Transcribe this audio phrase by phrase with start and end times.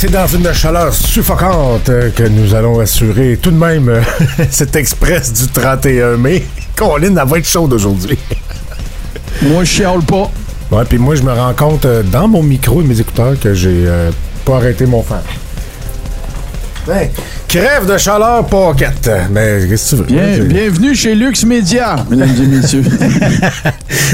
[0.00, 4.00] C'est dans une chaleur suffocante que nous allons assurer tout de même euh,
[4.50, 6.42] cet express du 31 mai.
[6.74, 8.16] Colin, elle va être chaude aujourd'hui.
[9.42, 10.30] moi, je chiale pas.
[10.72, 13.52] Ouais, puis moi, je me rends compte euh, dans mon micro et mes écouteurs que
[13.52, 14.10] j'ai euh,
[14.46, 15.20] pas arrêté mon fan.
[17.46, 19.10] Crève de chaleur, pocket.
[19.30, 20.16] Mais qu'est-ce que tu veux?
[20.16, 22.84] Bien, bienvenue chez Lux Media, mesdames et messieurs.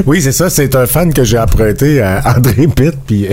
[0.05, 0.51] oui, c'est ça.
[0.51, 3.29] C'est un fan que j'ai apprêté à André Pitt, puis...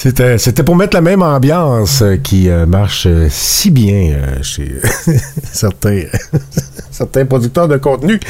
[0.00, 4.76] C'était, c'était pour mettre la même ambiance euh, qui euh, marche euh, si bien chez
[5.52, 6.02] certains,
[6.92, 8.20] certains producteurs de contenu.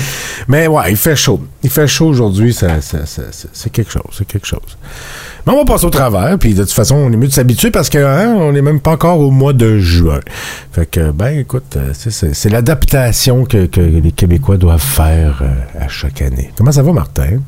[0.48, 1.42] Mais ouais, il fait chaud.
[1.62, 3.00] Il fait chaud aujourd'hui, ça, ça,
[3.52, 4.78] c'est quelque chose, c'est quelque chose.
[5.46, 7.70] Mais on va passer au travers, puis de toute façon, on est mieux de s'habituer
[7.70, 10.20] parce que hein, on n'est même pas encore au mois de juin.
[10.72, 15.42] Fait que, ben, écoute, c'est, c'est l'adaptation que, que, les Québécois doivent faire
[15.78, 16.50] à chaque année.
[16.56, 17.40] Comment ça va, Martin?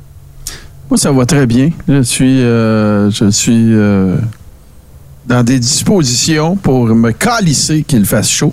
[0.91, 1.71] Moi, ça va très bien.
[1.89, 4.17] Je suis, euh, je suis euh,
[5.25, 8.53] dans des dispositions pour me calisser qu'il fasse chaud.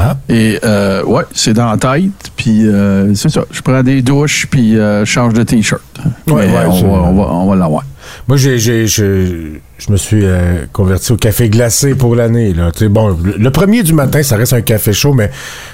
[0.00, 0.16] Ah.
[0.30, 2.30] Et euh, ouais, c'est dans la tête.
[2.34, 2.66] Puis
[3.14, 3.44] c'est ça.
[3.50, 5.82] Je prends des douches puis je change de t-shirt.
[6.26, 7.84] Ouais, on, va, l'avoir.
[8.26, 9.58] Moi, j'ai, je,
[9.90, 10.24] me suis
[10.72, 12.54] converti au café glacé pour l'année.
[12.88, 15.30] Bon, le premier du matin, ça reste un café chaud, mais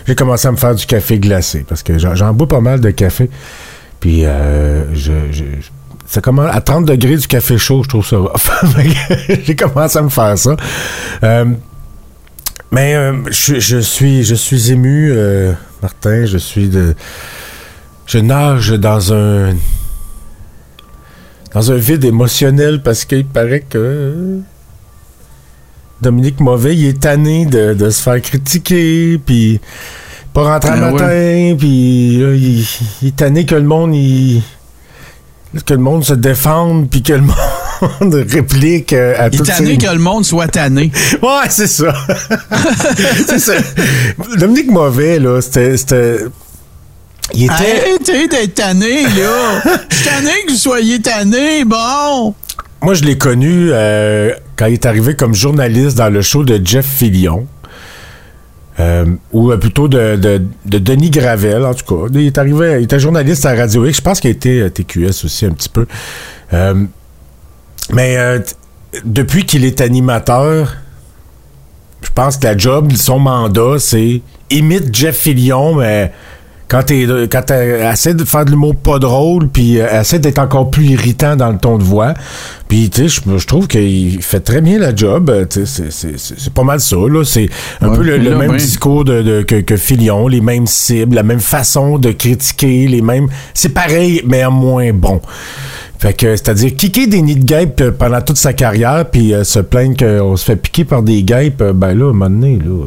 [0.06, 2.90] j'ai commencé à me faire du café glacé parce que j'en, bois pas mal de
[2.90, 3.30] café.
[4.00, 5.12] Puis je
[6.12, 8.18] ça commence à 30 degrés du café chaud, je trouve ça
[9.44, 10.54] J'ai commencé à me faire ça.
[11.24, 11.46] Euh,
[12.70, 16.26] mais euh, je, suis je suis ému, euh, Martin.
[16.26, 16.94] Je suis de.
[18.04, 19.54] Je nage dans un.
[21.54, 24.40] dans un vide émotionnel parce qu'il paraît que.
[26.02, 29.62] Dominique Mauvais, il est tanné de, se faire critiquer, puis
[30.34, 32.66] pas rentrer à ben matin, puis il,
[33.00, 34.42] il, est tanné que le monde, il
[35.60, 37.20] que le monde se défende puis que le
[38.00, 40.90] monde réplique euh, à tout Il est tanné que le monde soit tanné.
[41.22, 41.94] Ouais, c'est ça.
[43.26, 43.54] c'est ça.
[44.38, 46.24] Dominique Mauvais, là, c'était.
[47.34, 47.52] Il était.
[47.52, 49.62] Arrêtez d'être tanné, là.
[49.90, 52.34] Je suis tanné que vous soyez tanné, bon.
[52.82, 56.60] Moi, je l'ai connu euh, quand il est arrivé comme journaliste dans le show de
[56.64, 57.46] Jeff Fillion.
[58.80, 62.08] Euh, ou plutôt de, Denis Gravel, en tout cas.
[62.14, 63.98] Il est arrivé, il était journaliste à Radio X.
[63.98, 65.86] Je pense qu'il a été à TQS aussi un petit peu.
[66.52, 66.86] Euh,
[67.92, 68.38] mais euh,
[69.04, 70.76] depuis qu'il est animateur,
[72.02, 76.12] je pense que la job, son mandat, c'est imite Jeff Fillion, mais
[76.72, 80.70] quand tu quand essaies de faire de l'humour pas drôle, puis euh, essaie d'être encore
[80.70, 82.14] plus irritant dans le ton de voix,
[82.66, 85.28] puis tu sais, je trouve qu'il fait très bien la job.
[85.28, 87.24] Euh, c'est pas mal ça, là.
[87.24, 87.50] C'est
[87.82, 91.98] un peu le, même discours de, que, que Filion, les mêmes cibles, la même façon
[91.98, 93.28] de critiquer, les mêmes.
[93.52, 95.20] C'est pareil, mais en moins bon.
[95.98, 99.58] Fait que, c'est-à-dire, kicker des nids de guêpes euh, pendant toute sa carrière, puis se
[99.58, 102.86] plaindre qu'on se fait piquer par des guêpes, ben là, à un moment donné, là.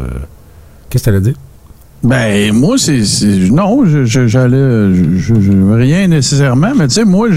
[0.89, 1.35] Qu'est-ce que t'allais dire?
[2.03, 3.01] Ben, moi, c'est.
[3.51, 4.93] Non, j'allais.
[5.17, 7.29] Je, rien nécessairement, mais tu sais, moi,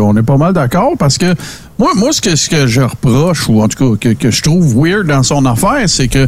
[0.00, 1.34] on est pas mal d'accord parce que
[1.78, 4.74] moi, moi ce, que, ce que je reproche, ou en tout cas que, je trouve
[4.76, 6.26] weird dans son affaire, c'est que.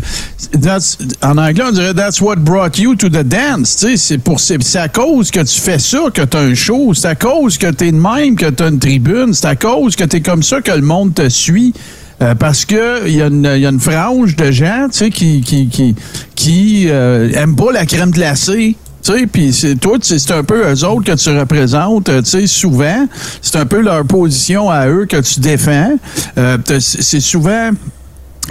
[1.23, 3.77] en anglais, on dirait That's what brought you to the dance.
[3.77, 4.19] Tu sais,
[4.61, 6.93] c'est à cause que tu fais ça que tu as un show.
[6.93, 9.33] C'est à cause que tu es de même que tu as une tribune.
[9.33, 11.73] C'est à cause que tu es comme ça que le monde te suit.
[12.23, 15.95] Euh, parce que il y, a une frange de gens, tu sais, qui qui qui,
[16.35, 18.77] qui euh, aiment pas la crème glacée.
[19.03, 22.47] Tu sais, puis c'est toi, c'est un peu eux autres que tu représentes, tu sais,
[22.47, 23.07] souvent.
[23.43, 25.97] C'est un peu leur position à eux que tu défends.
[26.39, 27.71] Euh, c'est souvent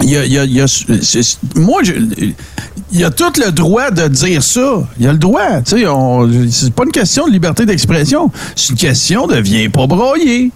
[0.02, 0.66] il y a, il y a,
[1.54, 1.80] moi,
[2.92, 4.86] il y a tout le droit de dire ça.
[4.98, 5.62] Il y a le droit.
[5.64, 5.84] Tu sais,
[6.50, 8.30] c'est pas une question de liberté d'expression.
[8.54, 10.52] C'est une question de viens pas broyer.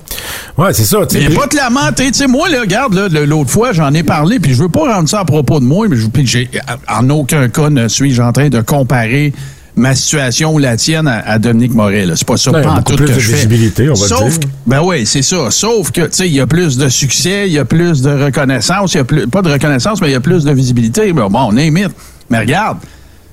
[0.59, 0.99] Ouais, c'est ça.
[1.11, 2.11] Viens pas te lamenter.
[2.11, 5.09] Tu sais, moi, là, regarde, l'autre fois, j'en ai parlé, puis je veux pas rendre
[5.09, 6.51] ça à propos de moi, mais je, j'ai,
[6.89, 9.33] en aucun cas ne suis-je en train de comparer
[9.77, 12.13] ma situation ou la tienne à, Dominique Morel.
[12.17, 14.49] C'est pas ça ben, pas tout plus que de visibilité, on va Sauf, dire.
[14.67, 15.51] Ben oui, c'est ça.
[15.51, 18.11] Sauf que, tu sais, il y a plus de succès, il y a plus de
[18.11, 21.13] reconnaissance, il y a plus, pas de reconnaissance, mais il y a plus de visibilité.
[21.13, 21.91] bon, on imite.
[22.29, 22.79] Mais regarde,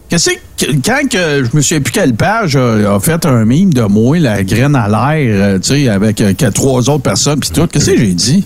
[0.10, 3.82] Qu'est-ce que, quand que, je me souviens plus quelle page a, fait un mime de
[3.82, 7.68] moi, la graine à l'air, euh, tu sais, avec euh, trois autres personnes, puis tout,
[7.68, 8.46] qu'est-ce que j'ai dit?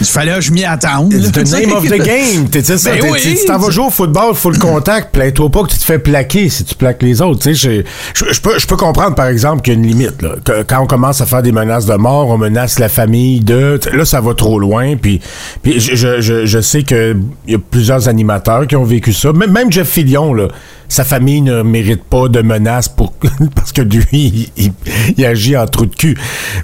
[0.00, 1.10] Il fallait que je m'y attende.
[1.10, 2.48] The name of the game.
[2.50, 2.92] Tu sais ça.
[2.92, 5.84] Ben oui, tu t'en vas jouer au football, full contact, plains-toi pas que tu te
[5.84, 7.40] fais plaquer si tu plaques les autres.
[7.40, 7.84] Tu sais,
[8.14, 10.22] je, peux, je peux comprendre, par exemple, qu'il y a une limite.
[10.22, 10.36] Là.
[10.66, 13.80] quand on commence à faire des menaces de mort, on menace la famille de...
[13.92, 14.96] Là, ça va trop loin.
[14.96, 15.20] Puis,
[15.62, 19.32] puis je, je, je sais qu'il y a plusieurs animateurs qui ont vécu ça.
[19.32, 20.48] Même, même Jeff Fillion, là,
[20.88, 23.12] sa famille ne mérite pas de menaces pour,
[23.54, 24.72] parce que lui, il,
[25.16, 26.16] il agit en trou de cul.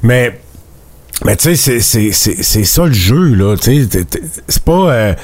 [0.03, 0.39] Mais
[1.25, 3.57] Mais tu sais, c'est ça le jeu, là.
[3.57, 4.05] Tu sais,
[4.49, 4.93] c'est pas.
[4.93, 5.15] Euh,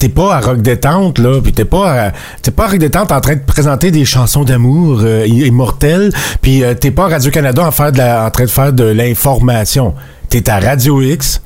[0.00, 3.12] t'es pas à rock détente là, puis t'es pas à, t'es pas à rock détente
[3.12, 6.10] en train de présenter des chansons d'amour euh, immortelles,
[6.40, 7.92] puis euh, t'es pas à Radio Canada en, faire
[8.24, 9.94] en train de faire de l'information.
[10.30, 11.42] T'es à Radio X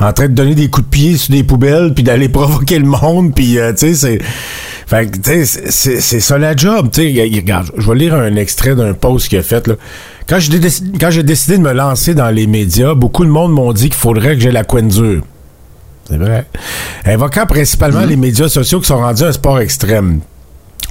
[0.00, 2.86] en train de donner des coups de pied sur des poubelles puis d'aller provoquer le
[2.86, 4.20] monde puis euh, tu sais
[4.86, 8.94] c'est sais c'est ça la job tu sais regarde je vais lire un extrait d'un
[8.94, 9.74] post qu'il a fait là
[10.28, 10.60] quand j'ai
[11.00, 13.94] quand j'ai décidé de me lancer dans les médias beaucoup de monde m'ont dit qu'il
[13.94, 15.22] faudrait que j'ai la coin dure
[16.08, 16.46] c'est vrai.
[17.06, 18.08] Invoquant principalement mm-hmm.
[18.08, 20.20] les médias sociaux qui sont rendus un sport extrême.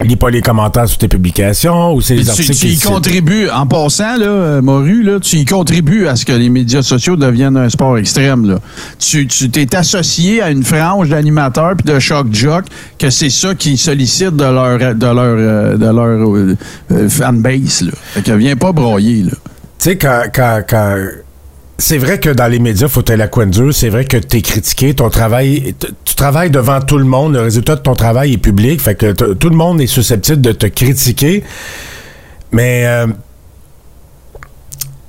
[0.03, 3.49] Lis pas les commentaires sur tes publications ou c'est les articles tu, tu y contribues,
[3.49, 7.15] en passant, là, euh, Moru, là, tu y contribues à ce que les médias sociaux
[7.15, 8.47] deviennent un sport extrême.
[8.47, 8.59] Là.
[8.99, 12.65] Tu t'es associé à une frange d'animateurs puis de choc jock
[12.97, 16.57] que c'est ça qui sollicite de leur de leur euh, de leur
[16.91, 17.83] euh, fanbase.
[17.83, 17.91] Là.
[18.13, 19.23] Fait que viens pas broyer.
[19.23, 19.35] Tu
[19.77, 20.95] sais, quand, quand, quand
[21.81, 23.73] c'est vrai que dans les médias, faut être la coin dure.
[23.73, 24.93] C'est vrai que tu es critiqué.
[24.93, 25.75] Ton travail,
[26.05, 27.33] tu travailles devant tout le monde.
[27.33, 28.79] Le résultat de ton travail est public.
[28.79, 31.43] Fait que tout le monde est susceptible de te critiquer.
[32.51, 33.07] Mais euh,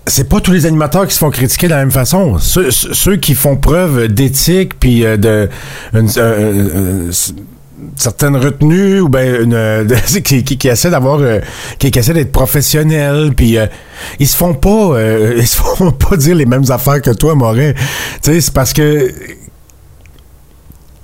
[0.07, 2.39] c'est pas tous les animateurs qui se font critiquer de la même façon.
[2.39, 5.49] Ceux, qui font preuve d'éthique puis euh, de
[7.97, 9.87] certaines retenues ou ben une
[10.23, 11.41] qui, qui, essaie d'avoir euh,
[11.79, 13.67] qui, essaie d'être professionnel puis euh,
[14.19, 17.35] ils se font pas euh, ils se font pas dire les mêmes affaires que toi
[17.35, 17.73] Morin.
[18.23, 19.13] Tu sais c'est parce que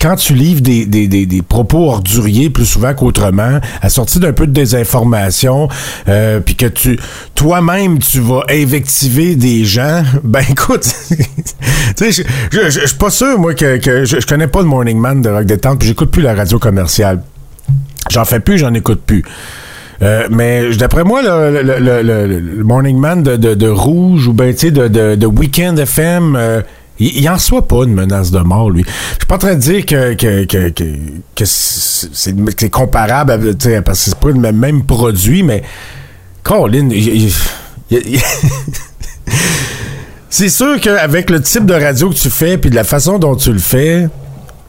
[0.00, 4.53] quand tu livres des, des, des, propos orduriers plus souvent qu'autrement, assortis d'un peu de
[4.53, 5.69] désinformation,
[6.09, 6.99] euh, puis que tu
[7.35, 10.83] toi-même tu vas invectiver des gens, ben écoute,
[11.97, 15.23] tu sais, je suis pas sûr moi que, que je, connais pas le Morning Man
[15.23, 17.23] de Rock Détente, puis j'écoute plus la radio commerciale.
[18.11, 19.23] J'en fais plus, j'en écoute plus.
[20.00, 24.53] Euh, mais d'après moi, le, le, le, Morning Man de, de, de Rouge ou ben
[24.53, 26.62] tu sais de, de, de Weekend FM, euh,
[26.99, 28.85] il, en soit pas une menace de mort, lui.
[28.85, 30.71] Je suis pas en train de dire que, que, que,
[31.35, 35.62] que, c'est comparable, parce que c'est pas le même, produit, mais
[36.43, 36.89] Colin,
[40.31, 43.37] c'est sûr qu'avec le type de radio que tu fais, puis de la façon dont
[43.37, 44.09] tu le fais,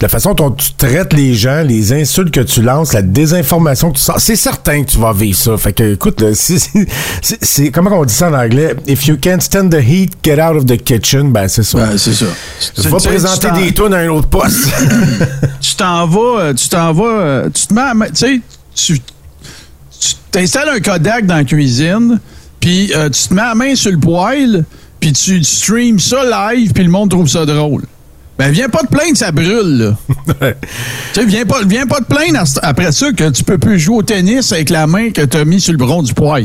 [0.01, 3.97] la façon dont tu traites les gens, les insultes que tu lances, la désinformation que
[3.97, 5.57] tu sens, c'est certain que tu vas vivre ça.
[5.57, 6.23] Fait que, écoute,
[7.21, 8.75] c'est, comment on dit ça en anglais?
[8.87, 11.31] If you can't stand the heat, get out of the kitchen.
[11.31, 11.79] Ben, c'est ça.
[11.79, 12.25] Ben, c'est ça.
[12.75, 14.69] Tu vas présenter des tunes à un autre poste.
[15.59, 18.41] tu t'en vas, euh, tu t'en vas, euh, tu te mets, tu sais,
[18.73, 19.01] tu,
[20.31, 22.19] t'installes un Kodak dans la cuisine,
[22.59, 24.63] puis euh, tu te mets la main sur le poêle,
[24.99, 27.83] puis tu streams ça live, puis le monde trouve ça drôle.
[28.39, 29.97] Ben, viens pas te plaindre, ça brûle, là.
[30.39, 30.55] tu
[31.13, 34.01] sais, viens pas, viens pas te plaindre après ça que tu peux plus jouer au
[34.01, 36.43] tennis avec la main que tu as mis sur le bron du poil.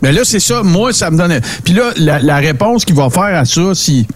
[0.00, 0.62] Mais ben là, c'est ça.
[0.62, 1.38] Moi, ça me donne.
[1.64, 4.06] Puis là, la, réponse qu'il va faire à ça, si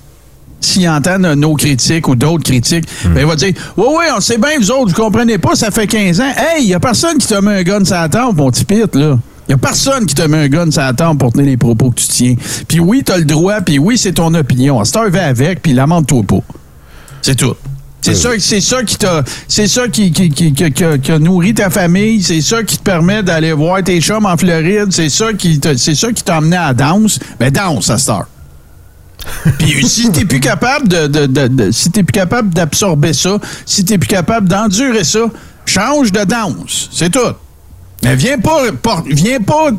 [0.59, 4.39] s'il entend nos critiques ou d'autres critiques, ben, il va dire Oui, oui, on sait
[4.39, 6.33] bien, vous autres, vous comprenez pas, ça fait 15 ans.
[6.35, 8.65] Hey, il y a personne qui te met un gun sur la tempe, mon petit
[8.65, 9.19] pit, là.
[9.49, 11.91] Il a personne qui te met un gun sur la tempe pour tenir les propos
[11.91, 12.37] que tu tiens.
[12.67, 14.81] Puis oui, tu as le droit, puis oui, c'est ton opinion.
[14.81, 16.41] À cette heure, va avec, puis lamente-toi pas.
[17.23, 17.55] C'est tout.
[18.03, 21.71] C'est ça, c'est ça qui t'a, c'est ça qui, qui, qui, qui, a nourri ta
[21.71, 25.61] famille, c'est ça qui te permet d'aller voir tes chums en Floride, c'est ça qui
[25.77, 27.21] c'est ça qui t'a amené à danse.
[27.39, 28.27] Ben danse à Star.
[29.59, 33.85] Puis si t'es plus capable de, de, de, si t'es plus capable d'absorber ça, si
[33.85, 35.21] t'es plus capable d'endurer ça,
[35.65, 36.91] change de danse.
[36.93, 37.21] C'est tout.
[38.03, 38.65] Mais viens pas,
[39.07, 39.71] viens pas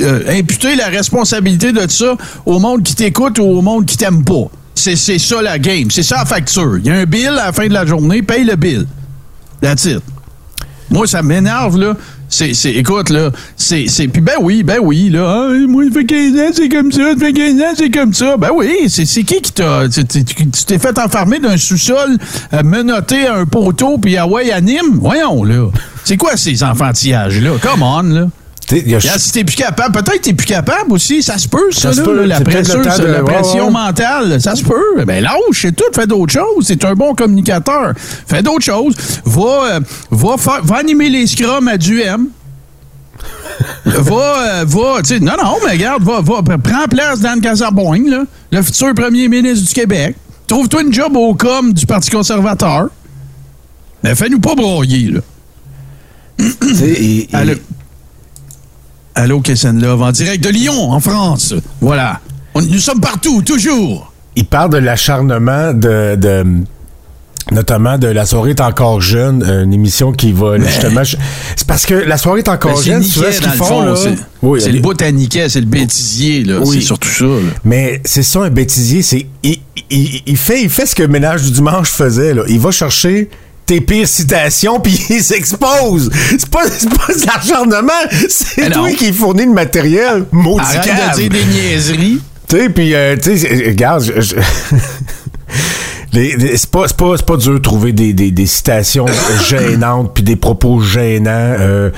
[0.00, 4.24] euh, imputer la responsabilité de ça au monde qui t'écoute ou au monde qui t'aime
[4.24, 4.48] pas.
[4.80, 5.90] C'est ça la game.
[5.90, 6.78] C'est ça la facture.
[6.78, 8.86] Il y a un bill à la fin de la journée, paye le bill.
[9.60, 10.02] That's it.
[10.88, 11.94] Moi, ça m'énerve, là.
[12.28, 16.38] C'est, écoute, là, c'est, puis ben oui, ben oui, là, ah, moi, ça fait 15
[16.38, 18.36] ans, c'est comme ça, ça fait 15 ans, c'est comme ça.
[18.36, 22.16] Ben oui, c'est, qui qui t'a, tu t'es fait enfermer d'un sous-sol,
[22.54, 25.00] euh, menotté à un poteau, puis ah ouais, anime?
[25.00, 25.70] Voyons, là.
[26.04, 27.50] C'est quoi ces enfantillages-là?
[27.60, 28.26] Come on, là
[28.70, 31.22] si t'es plus capable, peut-être t'es plus capable aussi.
[31.22, 34.40] Ça se peut, ça, là, la, pression, la pression mentale.
[34.40, 35.04] Ça se peut.
[35.06, 35.84] Ben lâche, c'est tout.
[35.94, 36.66] Fais d'autres choses.
[36.66, 37.92] C'est un bon communicateur.
[37.96, 38.94] Fais d'autres choses.
[39.24, 42.28] Va, euh, va, va animer les scrums à du M.
[43.84, 48.10] va, euh, va, tu sais, non, non, mais regarde, va, va, prends place dans le
[48.10, 50.16] là, le futur premier ministre du Québec.
[50.46, 52.88] Trouve-toi une job au com du Parti conservateur.
[54.02, 55.20] Mais fais-nous pas broyer, là.
[56.82, 57.28] et,
[59.20, 61.52] Allô, Kessen Love, en direct de Lyon, en France.
[61.82, 62.20] Voilà.
[62.54, 64.10] nous sommes partout, toujours.
[64.34, 66.16] Il parle de l'acharnement de,
[67.52, 71.02] notamment de La soirée est encore jeune, une émission qui va justement.
[71.04, 73.56] C'est parce que La soirée est encore Ben, jeune, c'est tu vois ce qu'ils le
[73.58, 73.96] font, fond, là.
[73.96, 76.60] c'est- Oui, C'est elle le botaniquet, c'est le bêtisier, là.
[76.60, 76.76] Oui.
[76.76, 77.52] C'est surtout ça, là.
[77.64, 79.26] Mais c'est ça, un bêtisier, c'est.
[79.42, 79.58] Il,
[79.90, 82.42] il- il fait, il fait ce que Ménage du Dimanche faisait, là.
[82.48, 83.28] Il va chercher
[83.70, 86.10] tes pires citations, puis il s'expose.
[86.30, 87.92] C'est pas, c'est pas de l'acharnement,
[88.28, 90.24] c'est toi qui fournit le matériel.
[90.32, 92.20] Maudit Arrête de dire des niaiseries.
[92.48, 94.34] Tu sais, puis, euh, tu sais, regarde, je-
[96.12, 99.06] c'est pas, pas, pas dur de trouver des, des, des citations
[99.48, 101.90] gênantes, puis des propos gênants, euh,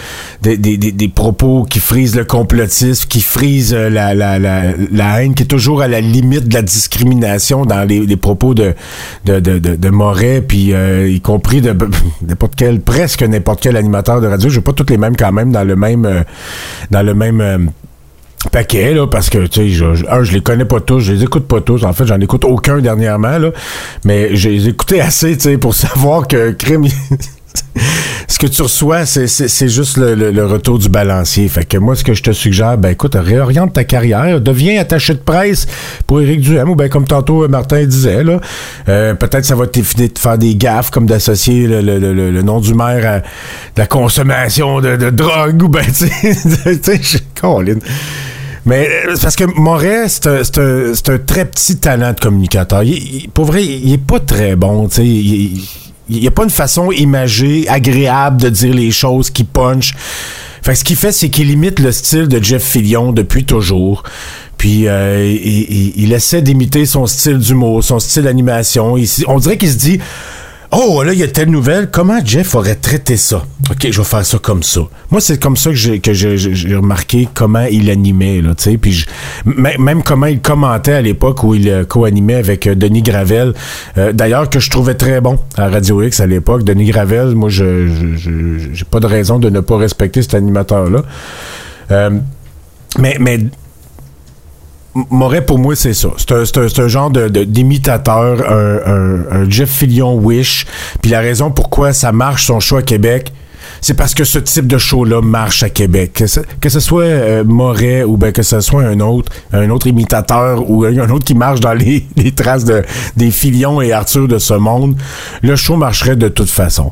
[0.43, 5.23] des, des, des, propos qui frisent le complotisme, qui frisent euh, la, la, la, la
[5.23, 8.75] haine, qui est toujours à la limite de la discrimination dans les, les propos de,
[9.25, 11.75] de, de, de, de Moret, puis euh, y compris de
[12.23, 14.49] n'importe quel, presque n'importe quel animateur de radio.
[14.49, 16.23] Je pas toutes les mêmes quand même dans le même, euh,
[16.91, 17.59] dans le même euh,
[18.51, 21.13] paquet, là, parce que, tu sais, je, je- un, je les connais pas tous, je
[21.13, 21.85] les écoute pas tous.
[21.85, 23.51] En fait, j'en écoute aucun dernièrement, là.
[24.05, 26.85] Mais j'ai les écouté assez, tu sais, pour savoir que crime.
[28.29, 31.49] Ce que tu reçois, c'est- juste le, retour du balancier.
[31.49, 35.15] Fait que moi, ce que je te suggère, ben écoute, réoriente ta carrière, deviens attaché
[35.15, 35.67] de presse
[36.07, 38.41] pour Éric Duhem, ou ben comme tantôt euh, Martin disait, là.
[38.89, 43.07] Euh, Peut-être ça va t'éviter de faire des gaffes, comme d'associer le, nom du maire
[43.07, 43.25] à de
[43.77, 47.23] la consommation de, drogue, ou ben, tu sais.
[48.65, 52.83] Mais euh, parce que Moret, c'est un, très petit talent de communicateur.
[53.35, 54.89] Pour vrai, il est pas très bon.
[54.89, 55.82] tu sais.
[56.09, 59.95] Il, n'y a pas une façon imagée, agréable de dire les choses qui punch.
[60.63, 64.03] Fait ce qu'il fait, c'est qu'il imite le style de Jeff Fillion depuis toujours.
[64.59, 68.95] Puis euh, il, il- essaie d'imiter son style d'humour, son style d'animation.
[69.27, 69.99] On dirait qu'il se dit
[70.75, 71.91] Oh, là, il y a telle nouvelle.
[71.91, 73.45] Comment Jeff aurait traité ça?
[73.71, 74.81] OK, je vais faire ça comme ça.
[75.11, 78.65] Moi, c'est comme ça que j'ai, que j'ai, j'ai- remarqué comment il animait, là, tu
[78.71, 78.79] sais.
[78.79, 79.07] Puis je-
[79.45, 83.53] même comment il commentait à l'époque où il euh, co-animait avec euh, Denis Gravel.
[83.99, 86.65] Euh, d'ailleurs, que je trouvais très bon à Radio X à l'époque.
[86.65, 91.03] Denis Gravel, moi, je, je- j'ai pas de raison de ne pas respecter cet animateur-là.
[91.91, 92.11] Euh,
[92.99, 93.41] mais, mais
[94.95, 96.09] Moret, pour moi, c'est ça.
[96.19, 100.67] C'est un, un- un genre de, de- d'imitateur, un, un- un Jeff Fillion Wish.
[101.01, 103.33] Puis la raison pourquoi ça marche, son choix à Québec,
[103.83, 106.13] c'est parce que ce type de show-là marche à Québec.
[106.15, 109.69] Que ce, que ce soit euh, Moret ou ben que ce soit un autre, un
[109.69, 112.83] autre imitateur ou un autre qui marche dans les, les traces de,
[113.17, 114.97] des Filions et Arthur de ce monde,
[115.43, 116.91] le show marcherait de toute façon.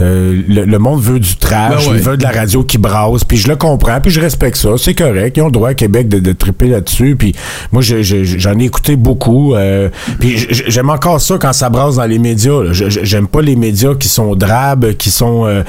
[0.00, 1.98] Euh, le, le monde veut du trash, Ben ouais.
[1.98, 4.70] il veut de la radio qui brasse, puis je le comprends, puis je respecte ça,
[4.78, 7.34] c'est correct, ils ont le droit à Québec de, de triper là-dessus, puis
[7.70, 11.96] moi je- je- j'en ai écouté beaucoup, euh, puis j'aime encore ça quand ça brasse
[11.96, 12.62] dans les médias.
[12.72, 15.62] J'aime pas les médias qui sont drabes, qui sont euh,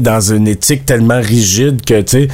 [0.00, 2.28] dans une éthique tellement rigide que tu sais,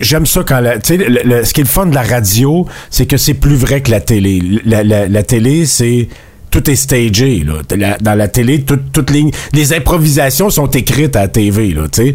[0.00, 3.06] j'aime ça quand la, tu sais, ce qui est le fun de la radio, c'est
[3.06, 4.40] que c'est plus vrai que la télé.
[4.64, 6.08] La, la- la télé, c'est
[6.50, 7.44] tout est stagé.
[7.46, 7.96] Là.
[8.00, 11.72] Dans la télé, tout- toutes les, les improvisations sont écrites à la TV.
[11.72, 12.14] Là, tu sais.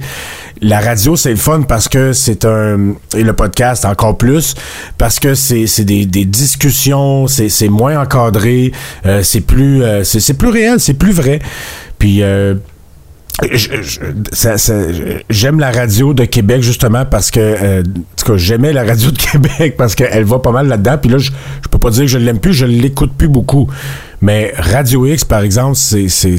[0.62, 2.94] la radio, c'est le fun parce que c'est un...
[3.16, 4.54] Et le podcast, encore plus,
[5.00, 8.72] parce que c'est des, des discussions, c'est moins encadré,
[9.08, 11.40] euh, c'est plus, euh, c'est plus réel, c'est plus vrai.
[11.98, 12.22] Puis...
[12.22, 12.56] euh,
[15.30, 17.84] j'aime la radio de Québec justement parce que euh,
[18.36, 20.98] j'aimais la radio de Québec parce qu'elle va pas mal là-dedans.
[20.98, 21.32] Puis là je,
[21.64, 23.68] je peux pas dire que je l'aime plus je l'écoute plus beaucoup.
[24.22, 26.38] Mais Radio X par exemple c'est c'est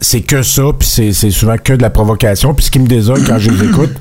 [0.00, 2.54] c'est que ça puis c'est c'est souvent que de la provocation.
[2.54, 3.94] Puis ce qui me désole quand je les écoute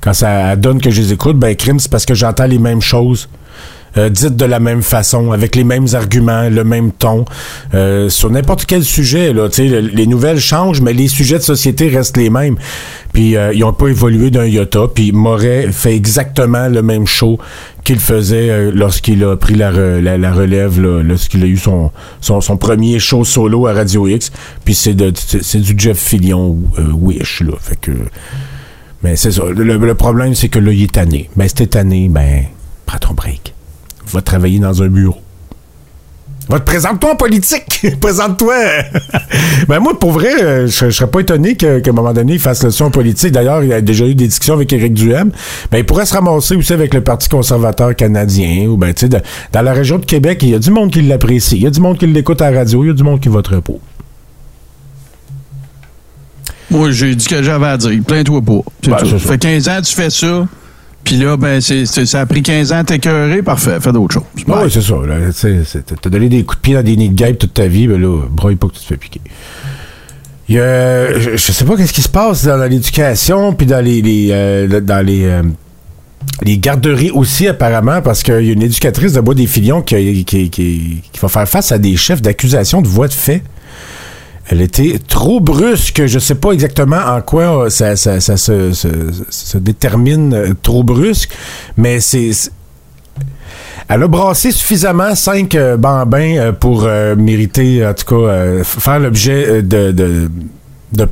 [0.00, 2.80] quand ça donne que je les écoute ben crime c'est parce que j'entends les mêmes
[2.80, 3.28] choses
[3.96, 7.24] euh, dites de la même façon, avec les mêmes arguments, le même ton,
[7.74, 9.32] euh, sur n'importe quel sujet.
[9.32, 12.56] Là, les nouvelles changent, mais les sujets de société restent les mêmes.
[13.12, 14.86] Puis euh, ils n'ont pas évolué d'un iota.
[14.92, 17.38] Puis Moret fait exactement le même show
[17.84, 21.90] qu'il faisait euh, lorsqu'il a pris la, la, relève, lorsqu'il a eu son,
[22.58, 24.30] premier show solo à Radio X.
[24.64, 27.42] Puis c'est du Jeff Fillion euh, Wish.
[27.42, 27.54] Là.
[27.60, 27.92] Fait que...
[29.02, 31.30] Mais c'est le problème, c'est que là, il est tanné.
[31.34, 32.44] Ben, c'était tanné, ben,
[32.84, 33.54] prends ton break.
[34.12, 35.18] Va travailler dans un bureau.
[36.48, 37.86] Va te présente-toi en politique.
[38.00, 38.54] Présente-toi.
[39.68, 42.32] ben moi, pour vrai, euh, je, je serais pas étonné que- qu'à un moment donné,
[42.32, 43.30] il fasse le son en politique.
[43.30, 45.30] D'ailleurs, il y a déjà eu des discussions avec Éric Duhem.
[45.70, 48.66] Ben, il pourrait se ramasser aussi avec le Parti conservateur canadien.
[48.66, 51.02] Ou ben, tu sais, dans la région de Québec, il y a du monde qui
[51.02, 51.54] l'apprécie.
[51.56, 52.82] Il y a du monde qui l'écoute à la radio.
[52.82, 53.78] Il y a du monde qui voterait pour.
[56.70, 58.00] Moi, j'ai dit ce que j'avais à dire.
[58.04, 58.60] Plains-toi pas.
[58.88, 59.18] Ben, ça.
[59.18, 60.46] fait 15 ans que tu fais ça.
[61.04, 63.42] Puis là, ben, c'est, c'est- ça a pris 15 ans à t'écœurer.
[63.42, 63.78] Parfait.
[63.80, 64.22] Fais d'autres choses.
[64.38, 64.64] Ah Bye.
[64.64, 64.94] oui, c'est ça.
[65.06, 65.16] là.
[65.32, 67.86] C'est- T'as donné des coups de pied dans des nids de guêpes toute ta vie,
[67.88, 69.20] ben là, broye pas que tu te fais piquer.
[70.48, 73.84] Il y a, je, je sais pas qu'est-ce qui se passe dans, l'éducation, puis dans
[73.84, 75.42] les, les, euh, dans les, euh,
[76.42, 80.24] les garderies aussi, apparemment, parce qu'il y a une éducatrice de Bois des Filions qui,
[80.24, 83.42] qui, qui, qui va faire face à des chefs d'accusation de voies de fait.
[84.50, 86.06] Elle était trop brusque.
[86.06, 91.30] Je sais pas exactement en quoi ça, ça, se, détermine euh, trop brusque,
[91.76, 92.32] mais c'est.
[93.88, 98.64] Elle a brassé suffisamment cinq euh, bambins euh, pour euh, mériter, en tout cas, euh,
[98.64, 100.28] faire l'objet de,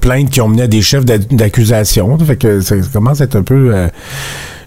[0.01, 2.19] plaintes qui ont mené à des chefs d'a- d'accusation.
[2.61, 3.73] Ça commence à être un peu.
[3.75, 3.89] euh,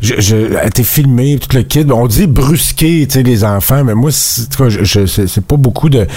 [0.01, 1.85] je, je, été filmée, tout le kit.
[1.91, 6.07] On dit brusquer, tu sais, les enfants, mais moi, c'est, en pas beaucoup de,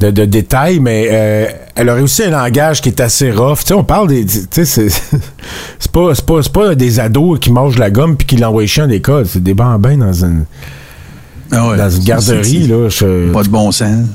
[0.00, 3.58] de, de détails, mais euh, elle aurait aussi un langage qui est assez rough.
[3.60, 4.88] Tu sais, on parle des, tu sais, c'est,
[5.78, 8.66] c'est pas, c'est pas, c'est pas des ados qui mangent la gomme puis qui l'envoient
[8.66, 9.26] chier à l'école.
[9.26, 10.44] C'est des bambins dans une,
[11.50, 11.76] Ah ouais.
[11.76, 12.88] dans une garderie, là.
[12.88, 14.06] Je- Pas de bon sens.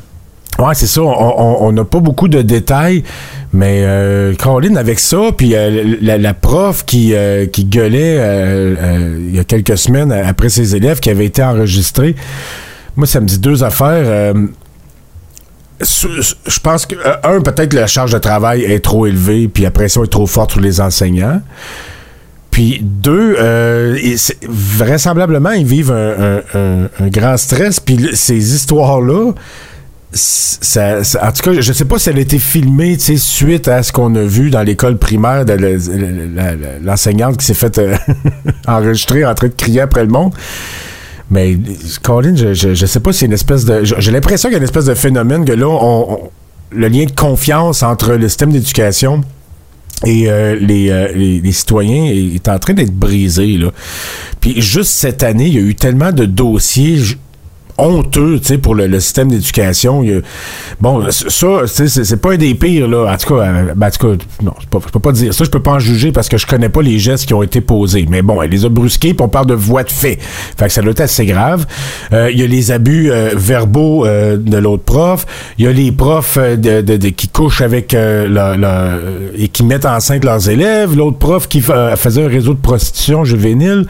[0.60, 1.02] Ouais, c'est ça.
[1.02, 3.04] On- n'a pas beaucoup de détails,
[3.54, 9.40] mais euh, Caroline, avec ça, puis euh, la, prof qui, euh, gueulait euh, il y
[9.40, 12.16] a quelques semaines après ses élèves qui avaient été enregistrés,
[12.98, 14.34] moi, ça me dit deux affaires.
[15.80, 20.04] Je pense que, un, peut-être la charge de travail est trop élevée, puis la pression
[20.04, 21.42] est trop forte sur les enseignants.
[22.52, 23.38] Puis deux,
[24.50, 27.80] vraisemblablement, ils vivent un, un- grand stress.
[27.80, 29.32] Puis ces histoires-là,
[30.12, 34.16] en tout cas, je sais pas si elle a été filmée suite à ce qu'on
[34.16, 35.54] a vu dans l'école primaire de
[36.84, 37.96] l'enseignante qui s'est faite euh,
[38.68, 40.34] enregistrer en train de crier après le monde.
[41.30, 41.58] Mais
[42.02, 43.84] Colin, je, je, sais pas si c'est une espèce de.
[43.84, 46.30] J'ai l'impression qu'il y a une espèce de phénomène que là, on-
[46.72, 49.22] le lien de confiance entre le système d'éducation
[50.06, 53.58] et euh, les, euh, les, les citoyens est, est en train d'être brisé.
[53.58, 53.72] Là.
[54.40, 57.00] Puis juste cette année, il y a eu tellement de dossiers
[57.80, 60.04] honteux, tu sais, pour le, le système d'éducation.
[60.82, 63.12] Bon, ça, c'est pas un des pires, là.
[63.14, 65.44] En tout cas, euh, ben, en tout cas, non, je peux- peux pas dire ça,
[65.44, 67.62] je peux pas en juger parce que je connais pas les gestes qui ont été
[67.62, 68.06] posés.
[68.10, 70.18] Mais bon, elle les a brusqués, puis on parle de voie de fait.
[70.58, 71.66] Fait que ça doit être assez grave.
[72.14, 75.26] Euh, Il y a les abus euh, verbaux euh, de l'autre prof.
[75.58, 79.48] Il y a les profs euh, de, de- de- qui couchent avec leur- euh, et
[79.48, 80.96] qui mettent enceinte leurs élèves.
[80.96, 83.86] L'autre prof qui fa- faisait un réseau de prostitution juvénile.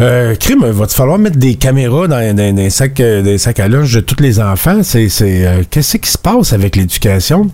[0.00, 3.94] Euh, crime, va-t-il falloir mettre des caméras dans, les sacs, euh, les sacs à linge
[3.94, 4.82] de tous les enfants?
[4.82, 7.48] C'est, euh, qu'est-ce qui se passe avec l'éducation?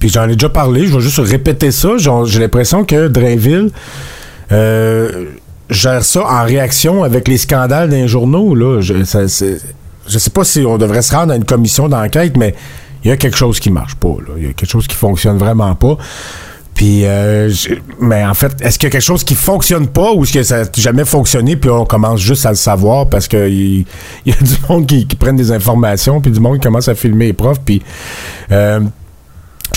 [0.00, 1.90] Puis j'en ai déjà parlé, je vais juste répéter ça.
[1.98, 3.70] J'ai l'impression que Drainville
[4.52, 5.26] euh,
[5.70, 8.54] gère ça en réaction avec les scandales d'un journaux.
[8.54, 8.80] Là.
[8.80, 8.94] Je,
[10.08, 12.54] je sais pas si on devrait se rendre à une commission d'enquête, mais
[13.04, 14.16] il y a quelque chose qui marche pas.
[14.36, 15.96] Il y a quelque chose qui fonctionne vraiment pas.
[16.76, 17.50] Puis, euh,
[17.98, 20.42] mais en fait, est-ce qu'il y a quelque chose qui fonctionne pas ou est-ce que
[20.42, 23.86] ça n'a jamais fonctionné puis on commence juste à le savoir parce qu'il
[24.26, 26.88] il y a du monde qui, qui prennent des informations puis du monde qui commence
[26.88, 27.80] à filmer les profs puis
[28.52, 28.80] euh,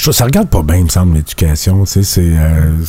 [0.02, 1.86] je ça regarde pas bien, il me semble, l'éducation.
[1.86, 2.86] C'est euh,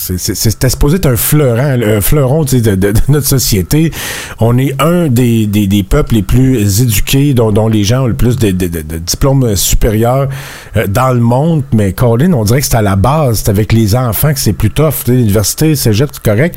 [0.69, 3.91] supposé être un fleuron, un fleuron de, notre société.
[4.39, 8.07] On est un des, des, des peuples les plus éduqués, dont, dont les gens ont
[8.07, 10.29] le plus de, de- diplômes supérieurs
[10.77, 11.65] euh, dans le monde.
[11.73, 13.43] Mais Colin, on dirait que c'est à la base.
[13.45, 15.07] C'est avec les enfants que c'est plus tough.
[15.09, 15.93] L'université, c'est
[16.23, 16.57] correct.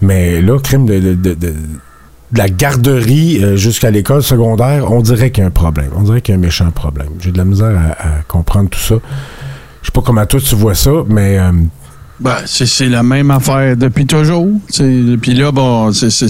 [0.00, 1.54] Mais là, crime de, de,
[2.32, 5.90] la garderie euh, jusqu'à l'école secondaire, on dirait qu'il y a un problème.
[5.96, 7.10] On dirait qu'il y a un méchant problème.
[7.20, 8.96] J'ai de la misère à comprendre tout ça.
[9.82, 11.52] Je sais pas comment toi tu vois ça, mais euh,
[12.20, 14.48] Ben, c'est la même affaire depuis toujours.
[14.76, 16.28] Puis là, bon, c'est ça,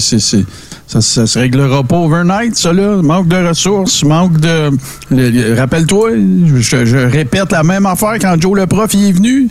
[1.01, 3.01] ça se réglera pas overnight, ça, là.
[3.01, 4.69] Manque de ressources, manque de.
[5.11, 6.11] le- le- Rappelle-toi,
[6.57, 9.49] je, je répète la même affaire quand Joe le prof il est venu.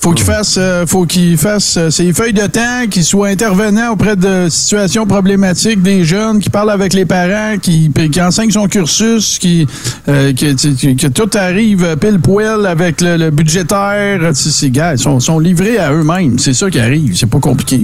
[0.00, 3.90] Faut qu'il fasse, euh, faut qu'il fasse euh, ses feuilles de temps, qu'il soit intervenant
[3.90, 8.68] auprès de situations problématiques des jeunes, qui parle avec les parents, qui, qui enseigne son
[8.68, 9.66] cursus, qui,
[10.08, 14.20] euh, que, que- que tout arrive pile poil avec le, le budgétaire.
[14.34, 16.38] Ces gars, ils sont, sont livrés à eux-mêmes.
[16.38, 17.16] C'est ça qui arrive.
[17.16, 17.80] C'est pas compliqué.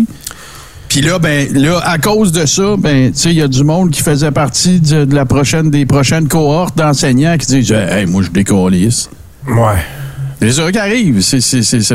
[0.88, 3.64] Puis là, ben, là, à cause de ça, ben, tu sais, il y a du
[3.64, 8.06] monde qui faisait partie de, de la prochaine, des prochaines cohortes d'enseignants qui disent, hey,
[8.06, 9.10] moi, je décollisse.
[9.48, 9.82] ouais.
[10.46, 11.22] C'est ça qui arrive.
[11.22, 11.92] C'est, c'est,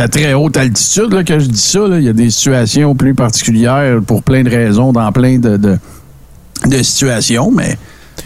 [0.00, 1.80] à très haute altitude là, que je dis ça.
[1.92, 6.82] Il y a des situations plus particulières pour plein de raisons dans plein de, de,
[6.82, 7.78] situations, mais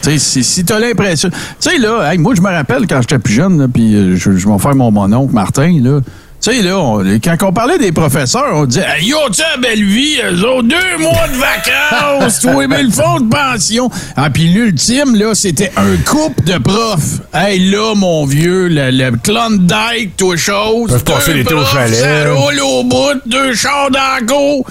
[0.02, 1.30] tu sais, si, si tu as l'impression.
[1.30, 4.48] Tu sais, là, moi, je me rappelle quand j'étais plus jeune, puis euh, je, je
[4.48, 6.00] vais faire mon mononcle Martin, là.
[6.40, 9.82] Tu sais, là, on- quand on parlait des professeurs, on disait Hey, Yo, tu belle
[9.84, 13.90] vie, eux autres, deux mois de vacances, toi, mais le fonds de pension.
[14.16, 17.20] Ah, puis l'ultime, là, c'était un couple de profs.
[17.34, 20.90] Hey, là, mon vieux, le, le Klondike, toi, chose.
[20.90, 21.94] Peuvent passer l'été au chalet.
[21.98, 24.64] Ça roule au bout, deux chars dans la cour,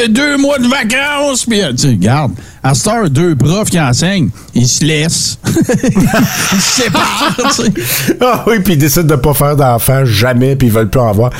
[0.00, 1.44] que deux mois de vacances.
[1.46, 2.32] Puis, euh, tu sais, regarde,
[2.62, 5.38] à cette heure, deux profs qui enseignent, ils se laissent.
[5.46, 8.16] ils se séparent, tu sais.
[8.20, 11.08] Ah oui, puis ils décident de pas faire d'enfants jamais, puis ils veulent plus en
[11.10, 11.30] avoir.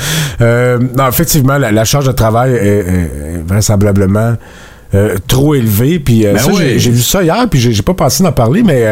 [0.40, 4.34] Euh, non, effectivement, la, la charge de travail est, est- est vraisemblablement
[4.94, 5.98] euh, trop élevée.
[5.98, 6.78] Puis euh, Ben oui.
[6.78, 8.84] j'ai- vu ça hier, puis j'ai pas pensé d'en parler, mais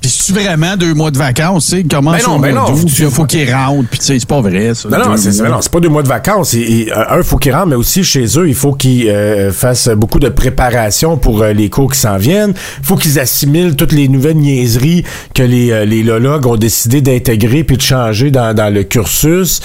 [0.00, 2.86] Puis c'est vraiment deux mois de vacances, tu sais, comment Ben non, ben non, faut-
[2.86, 4.88] il faut qu'ils rentrent, puis tu sais, c'est pas vrai, ça.
[4.88, 6.54] Non, non, deux c'est ben non, c'est pas deux mois de vacances.
[6.54, 9.08] Et, et, euh, un, il faut qu'ils rentrent, mais aussi chez eux, il faut qu'ils
[9.08, 12.54] euh, fassent beaucoup de préparation pour euh, les cours qui s'en viennent.
[12.80, 15.02] Il faut qu'ils assimilent toutes les nouvelles niaiseries
[15.34, 19.60] que les, euh, les lologues ont décidé d'intégrer puis de changer dans, dans le cursus.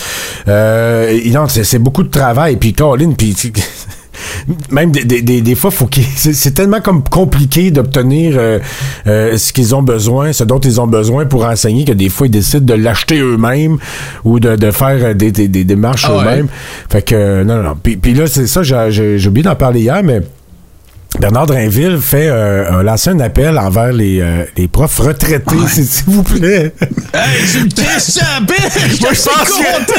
[0.48, 2.56] Euh, non, c'est c'est beaucoup de travail.
[2.58, 3.36] Puis Caroline, puis
[4.72, 8.60] même des, des, des, des fois, faut qu'ils- c'est tellement comme compliqué d'obtenir euh,
[9.08, 12.28] euh, ce qu'ils ont besoin, ce dont ils ont besoin pour enseigner que des fois
[12.28, 13.78] ils décident de l'acheter eux-mêmes
[14.24, 16.24] ou de, de faire euh, des, des, des démarches Ah ouais.
[16.24, 16.48] eux-mêmes.
[16.90, 17.78] Fait que euh, non, non, non.
[17.82, 20.22] Puis, puis là, c'est ça, j'ai- j'ai j'ai oublié d'en parler hier, mais
[21.19, 25.86] Bernard Drainville fait euh, un, lance un appel envers les, euh, les profs retraités, s'il
[25.86, 26.73] s'il vous plaît.
[27.15, 29.93] Hey, tu me je Moi, je suis pense content.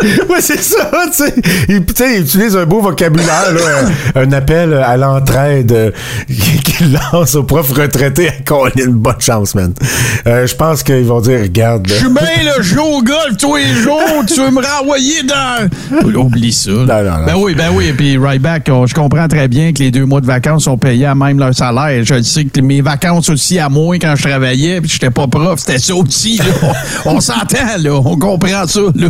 [0.00, 0.28] que.
[0.32, 1.34] ouais, c'est ça, tu sais.
[1.68, 1.82] Il,
[2.14, 3.90] il utilise un beau vocabulaire, là,
[4.22, 5.90] un, appel à l'entraide euh,
[6.28, 8.30] qu'il lance aux profs retraités.
[8.46, 9.74] Qu'on ait une bonne chance, man.
[10.28, 11.88] Euh, je pense qu'ils vont dire, regarde.
[11.88, 15.24] Je suis bien, là, je joue au golf tous les jours, tu veux me renvoyer
[15.24, 15.68] dans...
[16.20, 16.70] Oublie ça.
[16.70, 17.24] non, non.
[17.26, 17.92] Ben oui, ben oui.
[17.96, 21.06] Puis Ryback, on- je comprends très bien que les deux mois de vacances sont payés
[21.06, 22.02] à même leur salaire.
[22.04, 25.58] Je sais que mes vacances aussi à moi quand je travaillais, puis j'étais pas prof,
[25.58, 26.38] c'était ça aussi.
[26.38, 26.44] Là.
[27.04, 27.94] On, on s'entend, là.
[27.94, 29.08] On comprend ça, là.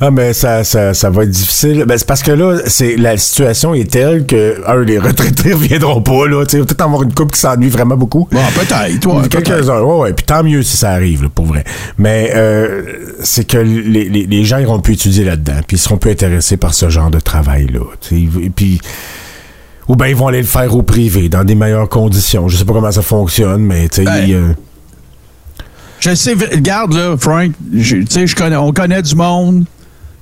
[0.00, 1.84] Ah, mais ça, ça, ça va être difficile.
[1.86, 6.00] Ben, c'est parce que là, c'est, la situation est telle que, un, les retraités reviendront
[6.00, 6.46] pas, là.
[6.46, 8.28] Tu peut-être avoir une couple qui s'ennuie vraiment beaucoup.
[8.30, 9.42] Bon, peut-être, ouais, peut-être.
[9.42, 10.12] Quelques-uns, ouais, ouais.
[10.12, 11.64] Puis tant mieux si ça arrive, là, pour vrai.
[11.98, 12.82] Mais euh,
[13.22, 16.56] c'est que les, les, les gens iront plus étudier là-dedans, puis ils seront plus intéressés
[16.56, 17.80] par ce genre de travail-là.
[18.54, 18.80] puis,
[19.88, 22.48] ou bien ils vont aller le faire au privé, dans des meilleures conditions.
[22.48, 24.52] Je sais pas comment ça fonctionne, mais tu sais, Ben, euh,
[26.00, 29.64] Je sais, regarde, là, Frank, tu sais, connais, on connaît du monde.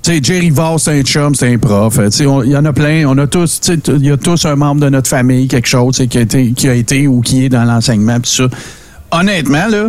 [0.02, 1.98] Tu sais, Jerry Voss, c'est un chum, c'est un prof.
[1.98, 3.04] Tu sais, on- il y en a plein.
[3.08, 5.48] On a tous, tu sais, t- il y a tous un membre de notre famille,
[5.48, 8.44] quelque chose, qui a été, qui a été ou qui est dans l'enseignement, pis ça.
[9.10, 9.88] Honnêtement, là,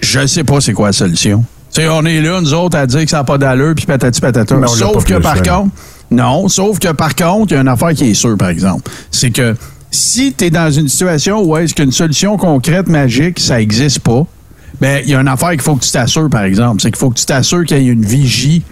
[0.00, 1.44] je sais pas c'est quoi la solution.
[1.74, 3.84] Tu sais, on est là, nous autres, à dire que ça n'a pas d'allure, puis
[3.84, 4.54] patati patata.
[4.92, 5.74] Sauf que, par contre,
[6.12, 8.90] non, sauf que, par contre, il y a une affaire qui est sûre, par exemple.
[9.10, 9.54] C'est que
[9.90, 14.26] si tu es dans une situation où est-ce qu'une solution concrète, magique, ça n'existe pas,
[14.80, 16.80] ben, il y a une affaire qu'il faut que tu t'assures, par exemple.
[16.80, 18.62] C'est qu'il faut que tu t'assures qu'il y ait une vigie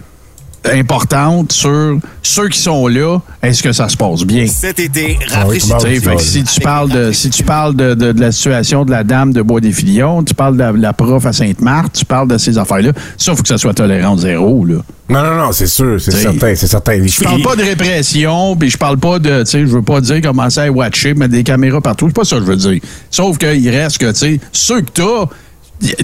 [0.65, 3.19] importante sur ceux qui sont là.
[3.41, 4.45] Est-ce que ça se passe bien?
[4.47, 7.29] Cet été, Ah oui, rafraîchis comment- Tu sais, fait que si tu parles de si
[7.29, 10.33] tu parles de, de- de la situation de la dame de Bois des Filions, tu
[10.33, 13.47] parles de la, la prof à Sainte-Marthe, tu parles de ces affaires-là, ça faut que
[13.47, 14.75] ça soit tolérant de zéro là.
[15.09, 17.05] non, non, non, c'est sûr, c'est certain, c'est certain.
[17.05, 19.99] Je parle pas de répression, puis je parle pas de, tu sais, je veux pas
[20.01, 22.79] dire commencer à watcher, mettre des caméras partout, c'est pas ça que je veux dire.
[23.09, 25.25] Sauf qu'il reste que, tu sais, ceux que t'as,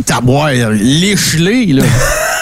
[0.05, 1.83] t'as boire l'échelé, là.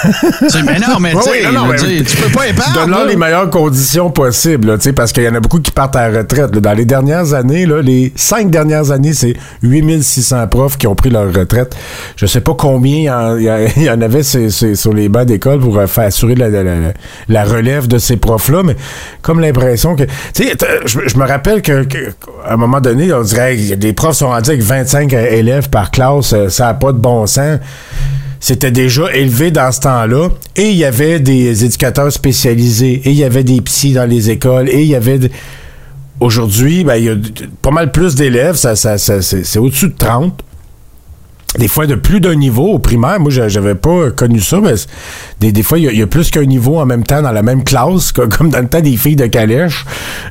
[0.05, 1.19] Tu sais, mais non, mais non,
[1.51, 2.75] non, mais- tu peux pas épargner.
[2.75, 5.71] Donne-leur les meilleures conditions possibles, là, tu sais, parce qu'il y en a beaucoup qui
[5.71, 6.53] partent à la retraite.
[6.53, 6.61] là.
[6.61, 11.09] Dans les dernières années, là, les cinq dernières années, c'est 8600 profs qui ont pris
[11.09, 11.75] leur retraite.
[12.17, 13.45] Je sais pas combien il y
[13.83, 16.93] y en- avait c'est sur les bancs d'école pour euh, faire assurer la, la- la-
[17.27, 18.75] la relève de ces profs-là, mais
[19.23, 20.03] comme l'impression que...
[20.35, 20.53] Tu sais,
[20.85, 22.11] je, me rappelle que, que-
[22.45, 25.89] à un moment donné, on dirait que des profs sont rendus avec 25 élèves par
[25.89, 27.24] classe, euh, ça n'a pas de bon
[28.39, 30.29] c'était déjà élevé dans ce temps-là.
[30.55, 34.29] Et il y avait des éducateurs spécialisés, et il y avait des psys dans les
[34.29, 35.19] écoles, et il y avait...
[36.21, 37.15] Aujourd'hui, ben, il y a
[37.61, 40.41] pas mal plus d'élèves, ça, c'est au-dessus de 30.
[41.57, 43.19] Des fois, de plus d'un niveau au primaire.
[43.19, 44.73] Moi, j'a- j'avais pas connu ça, mais
[45.39, 47.63] des, des fois, il y a- plus qu'un niveau en même temps dans la même
[47.63, 49.85] classe, co- comme dans le temps des filles de calèche.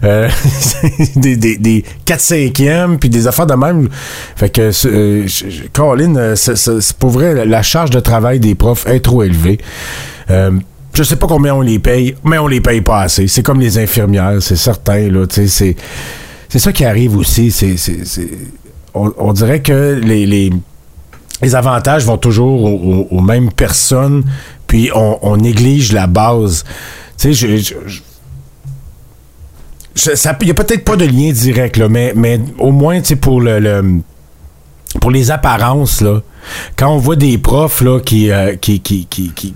[0.04, 0.28] Euh,
[1.16, 3.88] des, des, des 4-5e, puis des affaires de même.
[4.36, 5.26] Fait que, euh,
[5.72, 9.58] Caroline, euh, c'est- pour vrai, la charge de travail des profs est trop élevée.
[10.30, 10.50] Euh,
[10.92, 13.26] je sais pas combien on les paye, mais on les paye pas assez.
[13.28, 15.26] C'est comme les infirmières, c'est certain, là.
[15.26, 15.76] Tu c'est,
[16.56, 17.50] ça qui arrive aussi.
[17.50, 17.74] C'est-
[18.94, 20.52] on, on dirait que les, les,
[21.42, 24.24] les avantages vont toujours aux, mêmes personnes,
[24.66, 26.64] puis on, néglige la base.
[27.18, 27.46] Tu sais,
[30.40, 34.00] il y a peut-être pas de lien direct, là, mais, mais au moins, pour le,
[35.00, 36.20] pour les apparences, là,
[36.76, 39.54] quand on voit des profs là, qui, euh, qui, qui, qui,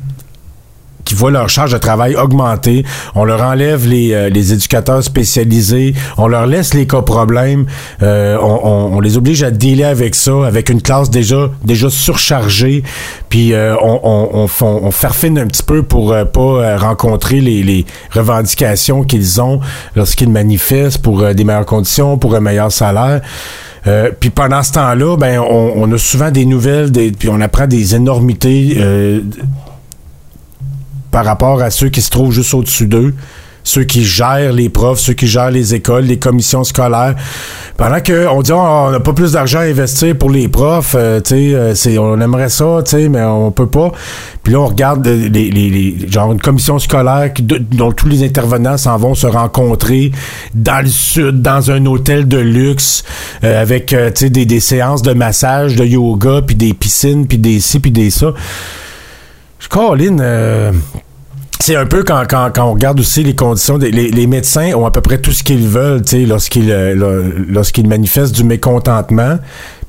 [1.08, 5.94] qui voient leur charge de travail augmenter, on leur enlève les, euh, les éducateurs spécialisés,
[6.18, 7.64] on leur laisse les cas problèmes,
[8.02, 11.88] euh, on, on- on les oblige à dealer avec ça, avec une classe déjà déjà
[11.88, 12.82] surchargée,
[13.30, 14.00] puis euh, on,
[14.44, 19.40] on, on, farfine un petit peu pour euh, pas euh, rencontrer les, les revendications qu'ils
[19.40, 19.60] ont
[19.96, 23.22] lorsqu'ils manifestent pour euh, des meilleures conditions, pour un meilleur salaire.
[23.86, 27.40] Euh, puis pendant ce temps-là, ben on, on a souvent des nouvelles, des, puis on
[27.40, 29.20] apprend des énormités euh,
[31.10, 33.14] par rapport à ceux qui se trouvent juste au-dessus d'eux.
[33.68, 37.14] ceux qui gèrent les profs, ceux qui gèrent les écoles, les commissions scolaires.
[37.76, 41.20] Pendant qu'on dit oh, on n'a pas plus d'argent à investir pour les profs, euh,
[41.20, 43.92] tu sais, on aimerait ça, mais on peut pas.
[44.42, 48.96] Puis là, on regarde les, les, genre une commission scolaire dont tous les intervenants s'en
[48.96, 50.12] vont se rencontrer
[50.54, 53.04] dans le sud, dans un hôtel de luxe,
[53.42, 57.60] avec tu sais des, des séances de massage, de yoga, puis des piscines, puis des
[57.60, 58.32] ci, puis des ça.
[59.66, 60.72] Colin, euh,
[61.60, 63.76] c'est un peu quand, quand, on regarde aussi les conditions.
[63.76, 68.44] les, médecins ont à peu près tout ce qu'ils veulent lorsqu'ils euh, lorsqu'ils manifestent du
[68.44, 69.38] mécontentement.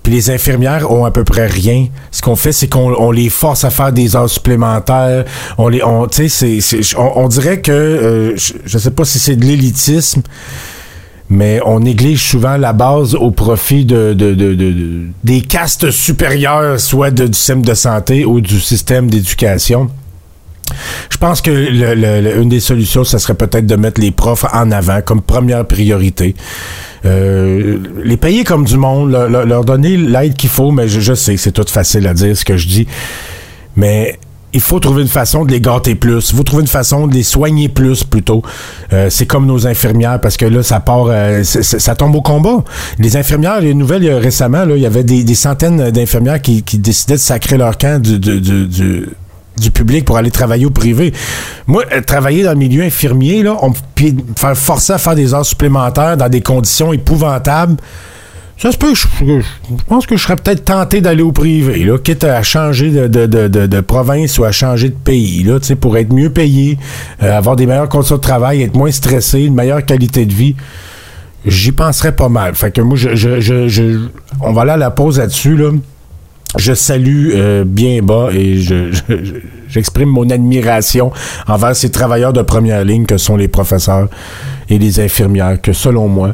[0.04, 1.88] Puis les infirmières ont à peu près rien.
[2.12, 5.26] Ce qu'on fait, c'est qu'on les force à faire des heures supplémentaires.
[5.58, 6.08] On les, on,
[6.98, 10.22] on, dirait que, euh, je, je sais pas si c'est de l'élitisme,
[11.30, 14.14] mais on néglige souvent la base au profit de,
[15.24, 19.90] des castes supérieures, soit du système de santé ou du système d'éducation.
[21.10, 24.72] Je pense que le, une des solutions, ce serait peut-être de mettre les profs en
[24.72, 26.36] avant comme première priorité.
[27.06, 31.52] Euh, les payer comme du monde, leur, donner l'aide qu'il faut, mais je sais, c'est
[31.52, 32.88] tout facile à dire ce que je dis.
[33.76, 34.20] Mais
[34.54, 36.30] il faut trouver une façon de les gâter plus.
[36.32, 38.42] Il faut trouver une façon de les soigner plus, plutôt.
[38.94, 42.64] Euh, c'est comme nos infirmières, parce que là, ça part, euh, ça tombe au combat.
[42.98, 47.16] Les infirmières, les nouvelles euh, récemment, là, il y avait des, centaines d'infirmières qui, décidaient
[47.16, 51.14] de sacrer leur camp du, public pour aller travailler au privé.
[51.68, 53.74] Moi, travailler dans le milieu infirmier, là, on,
[54.36, 57.76] faire forcer à faire des heures supplémentaires dans des conditions épouvantables.
[58.62, 59.08] Ça se peut, je,
[59.88, 64.38] pense que je serais peut-être tenté d'aller au privé, là, quitte à changer de, province
[64.38, 66.78] ou à changer de pays, là, pour être mieux payé,
[67.24, 70.58] euh, avoir des meilleures conditions de travail, être moins stressé, une meilleure qualité de vie.
[71.46, 72.54] J'y penserais pas mal.
[72.54, 74.10] Fait que moi, je, je,
[74.42, 75.72] on va aller à la pause là-dessus, là.
[76.58, 78.60] Je salue euh, bien bas et
[79.70, 81.14] j'exprime mon admiration
[81.48, 84.10] envers ces travailleurs de première ligne que sont les professeurs
[84.68, 86.34] et les infirmières, que selon moi,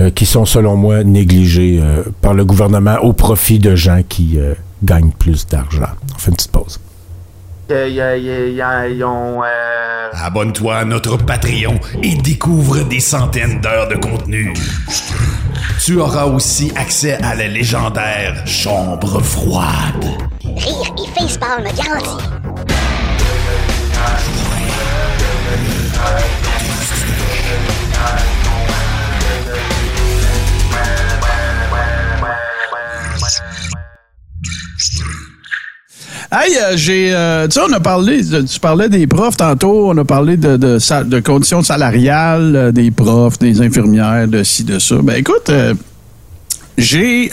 [0.00, 4.38] euh, qui sont, selon moi, négligés euh, par le gouvernement au profit de gens qui
[4.38, 4.54] euh,
[4.84, 5.88] gagnent plus d'argent.
[6.14, 6.78] On fait une petite pause.
[10.12, 14.52] Abonne-toi à notre Patreon et découvre des centaines d'heures de contenu.
[15.82, 20.04] Tu auras aussi accès à la légendaire Chambre froide.
[20.44, 22.24] Rire et facepalm garantie.
[36.32, 37.12] Hey, euh, j'ai.
[37.14, 38.20] Euh, tu sais, on a parlé.
[38.24, 39.90] Tu parlais des profs tantôt.
[39.90, 44.64] On a parlé de, de, de conditions salariales euh, des profs, des infirmières, de ci,
[44.64, 44.96] de ça.
[45.02, 45.50] Ben, écoute,
[46.76, 47.30] j'ai.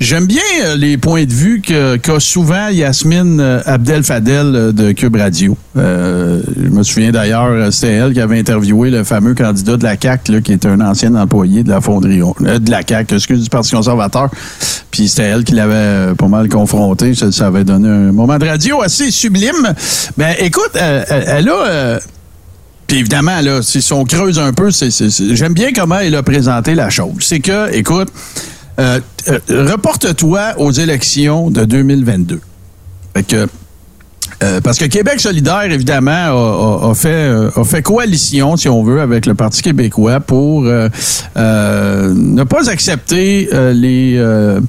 [0.00, 4.92] J'aime bien euh, les points de vue qu'a souvent Yasmine euh, Abdel Fadel euh, de
[4.92, 5.56] Cube Radio.
[5.74, 10.30] je me souviens d'ailleurs, c'était elle qui avait interviewé le fameux candidat de la CAC,
[10.44, 14.30] qui était un ancien employé de la fonderie de la CAC, excuse du Parti conservateur.
[14.92, 17.14] Puis c'était elle qui l'avait pas mal confronté.
[17.14, 19.74] Ça, avait donné un moment de radio assez sublime.
[20.16, 21.98] Ben écoute, elle, a
[22.86, 26.88] puis évidemment, là, si on creuse un peu, j'aime bien comment elle a présenté la
[26.88, 27.16] chose.
[27.20, 28.08] C'est que, écoute,
[28.78, 32.40] euh, euh, reporte-toi aux élections de 2022.
[34.40, 39.62] Euh, parce que Québec solidaire, évidemment, a, fait, coalition, si on veut, avec le Parti
[39.62, 44.60] québécois pour ne pas accepter le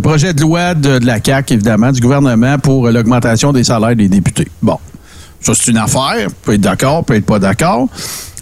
[0.00, 4.48] projet de loi de, la CAQ, évidemment, du gouvernement pour l'augmentation des salaires des députés.
[4.62, 4.78] Bon,
[5.42, 6.28] ça, c'est une affaire.
[6.42, 7.88] Peut être d'accord, peut être pas d'accord.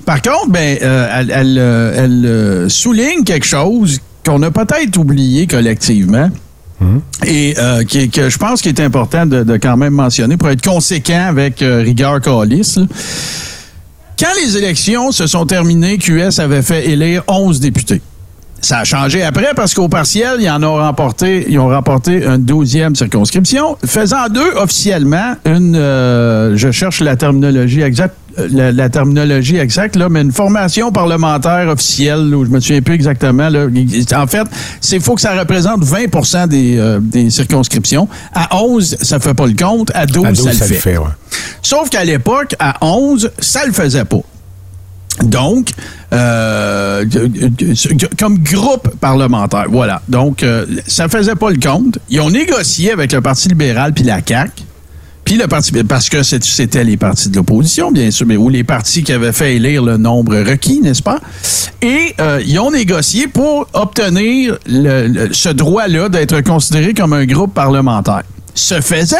[0.04, 6.30] Par contre, ben, elle souligne quelque chose qu'on a peut-être oublié collectivement.
[6.80, 7.00] Mhm.
[7.24, 11.26] Et euh, que je pense qu'il est important de, quand même mentionner pour être conséquent
[11.28, 12.76] avec euh, rigueur Calis.
[14.18, 18.02] Quand les élections se sont terminées, QS avait fait élire 11 députés.
[18.60, 22.38] Ça a changé après parce qu'au partiel, ils en ont remporté, ils ont remporté une
[22.38, 28.16] douzième circonscription, faisant d'eux officiellement une, euh, je cherche la terminologie exacte,
[28.50, 33.48] la, terminologie exacte, là, mais une formation parlementaire officielle, où je me souviens plus exactement.
[33.48, 33.66] Là.
[34.14, 34.46] En fait,
[34.80, 38.08] c'est faut que ça représente 20% des, euh, des circonscriptions.
[38.34, 39.90] À 11, ça fait pas le compte.
[39.94, 40.98] À 12, ça, le fait.
[41.62, 44.20] Sauf qu'à l'époque, à 11, ça le faisait pas.
[45.22, 45.70] Donc,
[46.12, 47.04] euh,
[48.18, 50.02] comme groupe parlementaire, voilà.
[50.08, 51.98] Donc, euh, ça faisait pas le compte.
[52.10, 54.65] Ils ont négocié avec le Parti libéral puis la CAQ
[55.26, 58.64] puis le parti, parce que c'était les partis de l'opposition, bien sûr, mais ou les
[58.64, 61.18] partis qui avaient fait élire le nombre requis, n'est-ce pas?
[61.82, 68.22] Et euh, ils ont négocié pour obtenir ce droit-là d'être considéré comme un groupe parlementaire.
[68.54, 69.16] Ce faisant,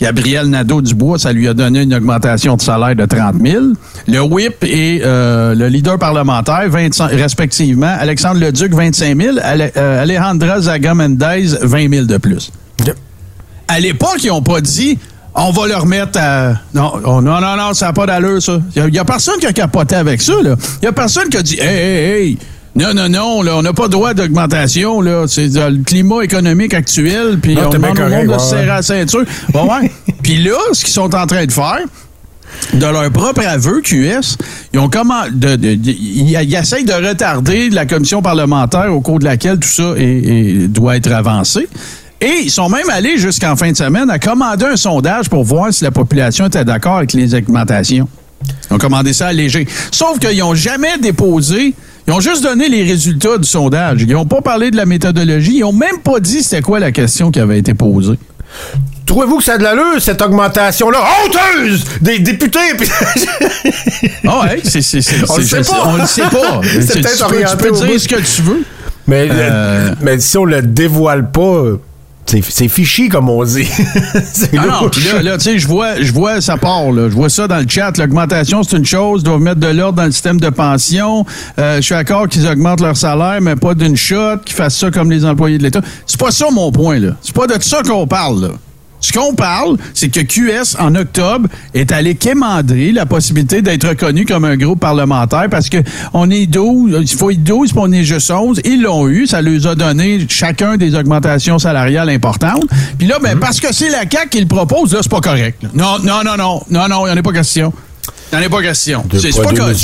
[0.00, 3.64] Gabriel Nadeau-Dubois, ça lui a donné une augmentation de salaire de 30 000.
[4.08, 7.94] Le whip et euh, le leader parlementaire, 25, respectivement.
[8.00, 9.36] Alexandre Leduc, 25 000.
[9.42, 12.50] Ale- euh, Alejandra Zaga-Mendez, 20 000 de plus.
[13.72, 14.98] À l'époque, ils n'ont pas dit
[15.34, 16.54] on va le remettre à.
[16.74, 18.58] Non, oh, non, non, non, ça n'a pas d'allure, ça.
[18.74, 20.56] Il n'y a, personne qui a capoté avec ça, là.
[20.58, 22.38] Il n'y a personne qui a dit Hey, hey, hey.
[22.74, 25.26] Non, non, non, là, on n'a pas droit d'augmentation, là.
[25.28, 29.24] C'est le climat économique actuel, puis on demande au monde de ouais, serrer la ceinture.
[29.54, 29.92] Ouais, ouais.
[30.22, 31.78] puis là, ce qu'ils sont en train de faire,
[32.74, 34.36] de leur propre aveu, QS,
[34.72, 39.00] ils ont comment de, de- de- ils, ils essayent de retarder la commission parlementaire au
[39.00, 41.68] cours de laquelle tout ça est- est- doit être avancé.
[42.20, 45.72] Et ils sont même allés jusqu'en fin de semaine à commander un sondage pour voir
[45.72, 48.08] si la population était d'accord avec les augmentations.
[48.70, 49.66] Ils ont commandé ça léger.
[49.90, 51.74] Sauf qu'ils n'ont jamais déposé,
[52.06, 54.02] ils ont juste donné les résultats du sondage.
[54.02, 55.56] Ils n'ont pas parlé de la méthodologie.
[55.56, 58.18] Ils n'ont même pas dit c'était quoi la question qui avait été posée.
[59.06, 60.98] Trouvez-vous que ça a de l'allure, cette augmentation-là?
[61.24, 62.58] Honteuse des députés?
[64.26, 65.82] Ah ouais, c'est, c'est, c'est, On le sait pas.
[65.86, 66.60] On le sait pas.
[66.80, 68.62] C'est peut-être tu peux- Tu peux dire ce que tu veux.
[69.06, 69.94] mais, Euh.
[70.00, 71.62] mais si on le dévoile pas,
[72.48, 73.64] c'est fichi, comme on dit.
[74.32, 77.08] c'est non, puis là, là tu sais, je vois, je vois ça part, là.
[77.08, 77.96] Je vois ça dans le chat.
[77.98, 79.22] L'augmentation, c'est une chose.
[79.22, 81.24] Ils doivent mettre de l'ordre dans le système de pension.
[81.58, 84.90] Euh, je suis d'accord qu'ils augmentent leur salaire, mais pas d'une shot, qu'ils fassent ça
[84.90, 85.80] comme les employés de l'État.
[86.06, 87.10] C'est pas ça mon point, là.
[87.22, 88.48] C'est pas de ça qu'on parle, là.
[89.00, 94.24] Ce qu'on parle, c'est que QS, en octobre, est allé quémander la possibilité d'être reconnu
[94.26, 95.78] comme un groupe parlementaire parce que
[96.12, 98.60] on est 12, il faut être 12 puis on est juste 11.
[98.64, 102.64] Ils l'ont eu, ça leur a donné chacun des augmentations salariales importantes.
[102.98, 105.62] Puis là, ben, parce que c'est la CAQ qui le propose, là, c'est pas correct.
[105.62, 105.70] là.
[105.74, 107.72] Non, non, non, non, non, non, il n'y en a pas question.
[108.32, 109.04] Il n'y en a pas question.
[109.12, 109.78] C'est pas deux correct.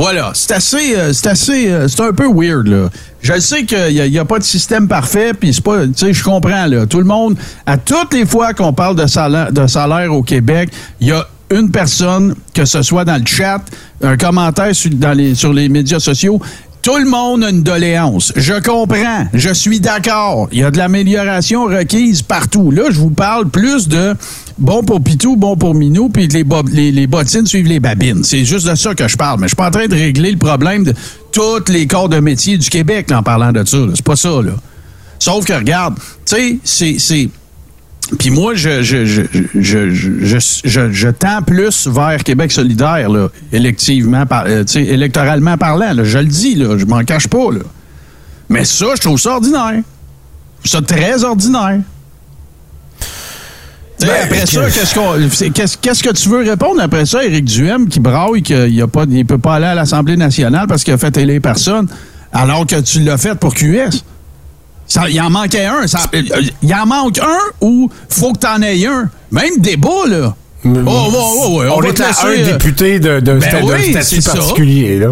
[0.00, 2.88] Voilà, c'est assez, euh, c'est assez, euh, c'est un peu weird là.
[3.20, 6.24] Je sais qu'il n'y a, pas de système parfait, puis c'est pas, tu sais, je
[6.24, 6.86] comprends là.
[6.86, 7.36] Tout le monde,
[7.66, 10.70] à toutes les fois qu'on parle de salaire, au Québec,
[11.02, 13.60] il y a une personne, que ce soit dans le chat,
[14.02, 16.40] un commentaire sur, les, sur les médias sociaux.
[16.80, 18.32] Tout le monde a une doléance.
[18.36, 19.26] Je comprends.
[19.34, 20.48] Je suis d'accord.
[20.50, 22.70] Il y a de l'amélioration requise partout.
[22.70, 24.16] Là, je vous parle plus de
[24.60, 28.22] bon pour Pitou, bon pour Minou, puis les, bo- les, les bottines suivent les babines.
[28.22, 29.40] C'est juste de ça que je parle.
[29.40, 30.94] Mais je suis pas en train de régler le problème de
[31.32, 33.78] tous les corps de métier du Québec en parlant de ça.
[33.94, 34.52] C'est pas ça, là.
[35.18, 35.96] Sauf que, regarde,
[36.26, 37.28] tu sais, c'est-.
[38.18, 44.44] Puis moi, je, je, je, je, je, tends plus vers Québec solidaire, là, électivement, par,
[44.46, 45.92] euh, électoralement parlant.
[46.02, 47.52] Je le dis, là, je m'en cache pas.
[47.52, 47.60] Là.
[48.48, 49.82] Mais ça, je trouve ça ordinaire.
[50.64, 51.80] Je trouve ça très ordinaire.
[54.06, 57.44] Ben, après ça, que- qu'est-ce, qu'on, qu'est-ce, qu'est-ce que tu veux répondre après ça, Éric
[57.44, 61.16] Duhem, qui braille qu'il ne peut pas aller à l'Assemblée nationale parce qu'il a fait
[61.16, 61.86] élire personne,
[62.32, 64.02] alors que tu l'as fait pour QS?
[64.86, 65.86] Ça, il en manquait un.
[65.86, 66.00] Ça-
[66.62, 69.08] il en manque un ou faut que t'en aies un?
[69.30, 70.34] Même débat, là.
[70.64, 73.74] Oh, oh, oh, on va est à un euh, député d'un d'un ben sta- d'un
[73.76, 74.32] oui, statut ça.
[74.34, 74.98] particulier.
[74.98, 75.08] Là.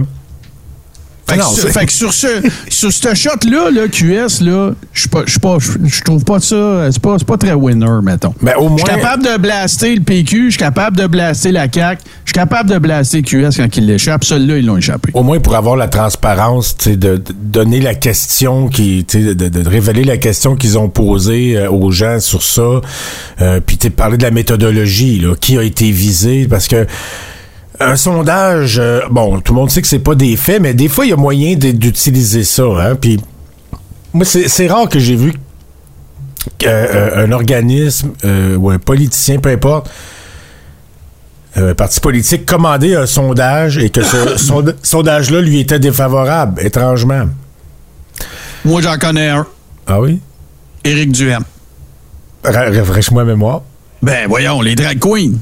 [1.28, 2.26] Fait que, Non, sur, c'est- fait que sur ce,
[2.68, 6.24] sur ce shot-là, là, QS, là, je suis pas- je suis pas- je je trouve
[6.24, 8.34] pas ça, c'est pas, c'est pas très winner, mettons.
[8.40, 8.76] Mais au Je moins.
[8.78, 12.34] suis capable de blaster le PQ, je suis capable de blaster la CAQ, je suis
[12.34, 14.24] capable de blaster QS quand il l'échappe.
[14.24, 15.10] Celui-là, ils l'ont échappé.
[15.14, 19.34] Au moins pour avoir la transparence, tu sais, de, de donner la question qui, sais,
[19.34, 22.80] de, de révéler la question qu'ils ont posée euh, aux gens sur ça,
[23.42, 26.86] euh, puis tu sais, parler de la méthodologie, là, qui a été visé, parce que
[27.80, 30.88] un sondage, euh, bon, tout le monde sait que c'est pas des faits, mais des
[30.88, 33.20] fois il y a moyen d'utiliser ça, hein, puis
[34.12, 35.34] moi c'est rare que j'ai vu
[36.58, 39.90] qu'un organisme euh, ou un politicien, peu importe,
[41.56, 47.24] un parti politique commander un sondage et que ce sonda- sondage-là lui était défavorable, étrangement.
[48.64, 49.46] Moi, j'en connais un.
[49.86, 50.20] Ah oui?
[50.84, 51.42] Éric Duhem.
[52.44, 53.62] Ra- Rafraîche-moi la mémoire.
[54.02, 55.32] Ben, voyons, les drag queens.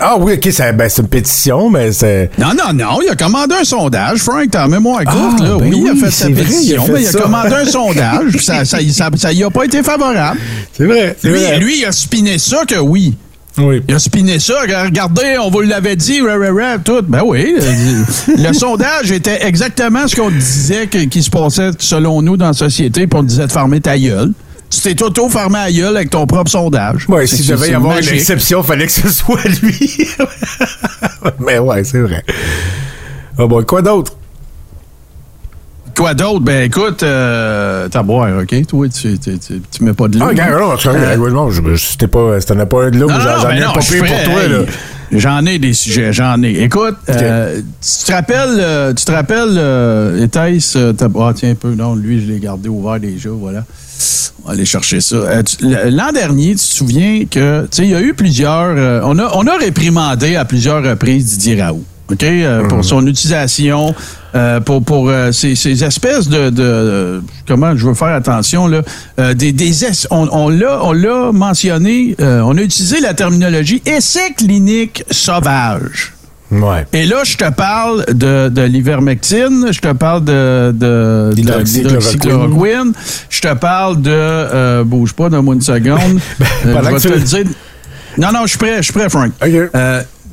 [0.00, 2.30] Ah oui, ok, c'est ben, une pétition, mais c'est.
[2.38, 5.56] Non, non, non, il a commandé un sondage, Frank, t'as mémoire courte, Ah, là.
[5.58, 7.64] ben oui, il a fait sa vrai, pétition, il a mais il a commandé un
[7.70, 10.38] sondage, puis ça, ça, ça, ça y a pas été favorable.
[10.72, 11.58] C'est vrai, Lui, vrai.
[11.58, 13.14] lui, il a spiné ça que oui.
[13.60, 13.82] Oui.
[13.88, 14.54] Il a spiné ça.
[14.62, 17.02] Regardez, on vous l'avait dit, rah, rah, rah, tout.
[17.02, 17.56] Ben oui.
[17.58, 22.52] Le, le sondage était exactement ce qu'on disait qui se passait selon nous dans la
[22.52, 24.32] société, puis on disait de farmer ta gueule.
[24.70, 27.06] Tu t'es auto-farmé à gueule avec ton propre sondage.
[27.26, 28.10] S'il c'est- devait y avoir magique.
[28.12, 30.06] une exception, fallait que ce soit lui.
[31.40, 32.22] mais ouais, c'est vrai.
[33.38, 34.12] Ah bon, quoi d'autre?
[35.96, 36.40] Quoi d'autre?
[36.40, 38.66] Ben écoute, euh, t'as boire, OK?
[38.68, 40.26] Toi, tu, tu, tu, tu mets pas de l'eau.
[40.26, 40.76] Ah, regarde, non.
[40.92, 43.60] Euh, Ouais, non, je- je- c'était pas, c'était pas un de l'eau, j'en ben ai
[43.60, 44.58] non, pas pris pour toi, là.
[45.12, 46.62] J'en ai des sujets, j'en ai.
[46.62, 51.50] Écoute, euh, tu te rappelles, euh, tu te rappelles, euh, Etaïs, euh, t'as- ah, tiens
[51.50, 53.64] un peu, non, lui, je l'ai gardé ouvert déjà, voilà.
[54.44, 55.16] On va aller chercher ça.
[55.16, 55.42] Euh,
[55.90, 59.18] L'an dernier, tu te souviens que, tu sais, il y a eu plusieurs, euh, on,
[59.18, 61.82] a, on a réprimandé à plusieurs reprises Didier Raoult.
[62.10, 62.22] OK?
[62.22, 63.94] euh, Pour son utilisation,
[64.34, 68.82] euh, pour, pour euh, ces, ces espèces de, de- Comment je veux faire attention, là?
[69.18, 73.82] euh, des, des es- on on l'a on l'a mentionné, on a utilisé la terminologie
[73.86, 76.12] essai clinique sauvage.
[76.50, 76.86] Ouais.
[76.94, 81.42] Et là, je te parle de, de l'ivermectine, je te parle de, de, de
[83.28, 84.82] je te parle de...
[84.82, 86.20] bouge pas, donne-moi une seconde.
[86.66, 87.44] Euh, pendant je vais te le dire.
[88.16, 89.30] Non, non, je suis prêt, je suis prêt, Frank.
[89.42, 89.48] OK.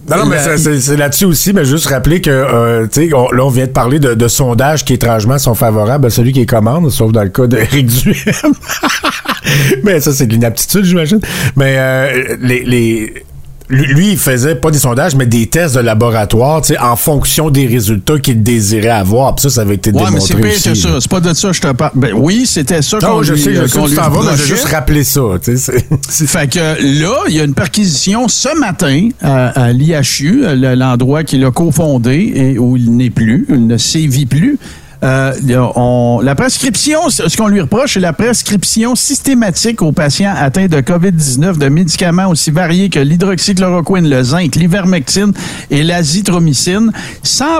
[0.09, 3.43] Non, non, mais c'est- là-dessus aussi, mais juste rappeler que, euh, tu sais, on- là,
[3.43, 6.45] on vient de parler de, de sondages qui, étrangement, sont favorables à celui qui est
[6.45, 8.53] commande, sauf dans le cas d'Éric Duhem.
[9.83, 11.19] mais ça, c'est de l'inaptitude, j'imagine.
[11.55, 12.63] Mais euh, les...
[12.63, 13.24] les
[13.69, 16.95] lui, lui, il faisait pas des sondages, mais des tests de laboratoire, tu sais, en
[16.95, 19.35] fonction des résultats qu'il désirait avoir.
[19.35, 20.89] Puis ça, ça avait été Ouais, mais c'est démontré pire que ça.
[20.99, 21.91] C'est pas de ça que je te parle.
[21.95, 24.09] Ben oui, c'était ça qu'on Non, je lui, sais, je euh, sais où tu t'en
[24.09, 25.83] vas, mais juste rappeler ça, tu sais.
[26.27, 26.59] Fait que
[27.01, 31.51] là, il y a une perquisition ce matin à, à l'IHU, le- l'endroit qu'il a
[31.51, 34.57] cofondé et où il n'est plus, il ne sévit plus.
[35.03, 35.33] Euh,
[35.75, 40.79] on- la prescription, ce qu'on lui reproche, c'est la prescription systématique aux patients atteints de
[40.81, 45.33] COVID-19 de médicaments aussi variés que l'hydroxychloroquine, le zinc, l'ivermectine
[45.69, 46.91] et l'azithromycine,
[47.23, 47.59] sans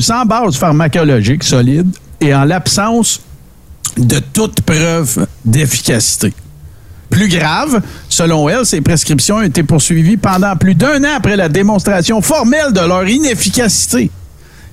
[0.00, 1.88] sans base pharmacologique solide
[2.20, 3.20] et en l'absence
[3.98, 6.32] de toute preuve d'efficacité.
[7.10, 11.48] Plus grave, selon elle, ces prescriptions ont été poursuivies pendant plus d'un an après la
[11.50, 14.10] démonstration formelle de leur inefficacité.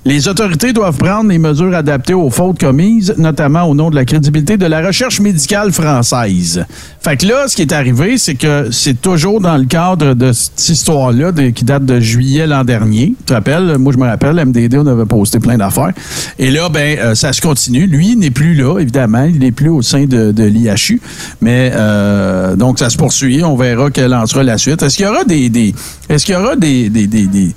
[0.10, 4.06] Les autorités doivent prendre les mesures adaptées aux fautes commises, notamment au nom de la
[4.06, 6.66] crédibilité de la recherche médicale française.
[7.00, 10.32] Fait que là, ce qui est arrivé, c'est que c'est toujours dans le cadre de
[10.32, 13.14] cette histoire-là qui date de juillet l'an dernier.
[13.20, 13.78] Tu te rappelles?
[13.78, 15.94] Moi, je me rappelle, MDD, on avait posté plein d'affaires.
[16.40, 17.86] Et là, ben, euh, ça se continue.
[17.86, 19.26] Lui, n'est plus là, évidemment.
[19.26, 21.00] Il n'est plus au sein de, de l'IHU.
[21.40, 23.44] Mais euh, donc, ça se poursuit.
[23.44, 24.82] On verra quelle en sera la suite.
[24.82, 25.76] Est-ce qu'il y aura des, des
[26.10, 27.54] est-ce qu'il y aura des, des, des, des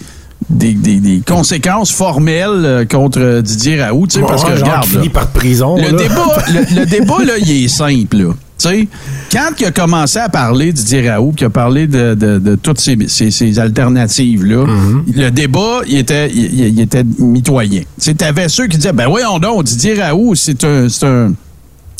[0.52, 5.76] des, des- des conséquences formelles euh, contre Didier Raoult, parce que regarde, finit par prison.
[5.76, 5.90] le là.
[5.92, 8.16] débat, le, le débat là, il est simple.
[8.16, 8.34] Là.
[8.58, 8.88] Tu sais,
[9.32, 12.78] quand il a commencé à parler Didier Raoult, qu'il a parlé de, de- de toutes
[12.80, 15.16] ces, ces- ces alternatives-là, Mm-hmm.
[15.16, 17.82] le débat, il était, il, il était mitoyen.
[18.00, 20.88] Tu avais ceux qui disaient, ben voyons donc, Didier Raoult, c'est un...
[20.88, 21.32] c'est un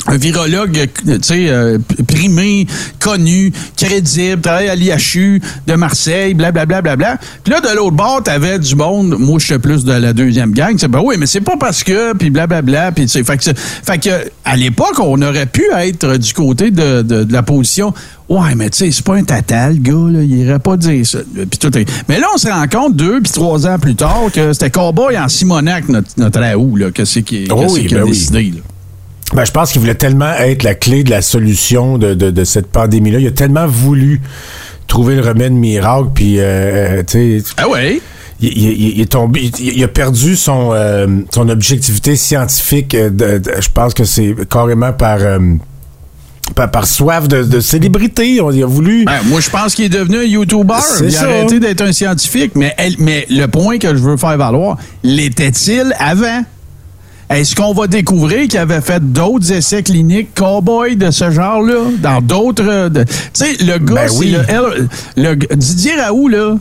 [0.06, 1.78] un virologue, tu sais, euh,
[2.08, 2.66] primé,
[3.00, 7.18] connu, crédible, travaille à l'IHU de Marseille, blablabla.
[7.44, 10.52] Puis là, de l'autre bord, t'avais du monde, moi, je suis plus de la deuxième
[10.52, 13.36] gang, c'est ben oui, mais c'est pas parce que, puis blablabla, puis tu sais, fait
[13.36, 14.10] que, fait que,
[14.44, 17.94] à l'époque, on aurait pu être du côté de, de- de la position,
[18.28, 21.06] ouais, mais tu sais, c'est pas un tata, le gars, là, il irait pas dire
[21.06, 21.18] ça.
[21.34, 24.24] Puis tout est- Mais là, on se rend compte, deux puis trois ans plus tard,
[24.34, 27.94] que c'était Cowboy en Simonac, notre, notre Raoult, là, que c'est qui, Oh oui, a
[27.94, 28.10] ben oui.
[28.10, 28.60] décidé, là.
[29.34, 32.44] Ben, je pense qu'il voulait tellement être la clé de la solution de, de, de
[32.44, 33.18] cette pandémie-là.
[33.18, 34.20] Il a tellement voulu
[34.86, 38.00] trouver le remède miracle, puis, euh, euh, tu sais, Ah ouais?
[38.42, 42.94] il, il- il est tombé, il, il a perdu son, euh, son objectivité scientifique.
[42.94, 45.38] euh, de- de- je pense que c'est carrément par, euh,
[46.54, 48.38] par, par soif de, de célébrité.
[48.42, 49.06] On, il a voulu.
[49.06, 50.74] Ben, moi, je pense qu'il est devenu un YouTuber.
[51.00, 52.52] Il a arrêté d'être un scientifique.
[52.54, 56.42] Mais, elle- mais le point que je veux faire valoir, l'était-il avant?
[57.34, 61.78] Est-ce qu'on va découvrir qu'il avait fait d'autres essais cliniques cowboy de ce genre-là?
[62.02, 62.64] Dans d'autres.
[62.66, 64.36] euh, Tu sais, le gars, Ben oui.
[64.36, 66.56] le, le- Didier Raoult, là.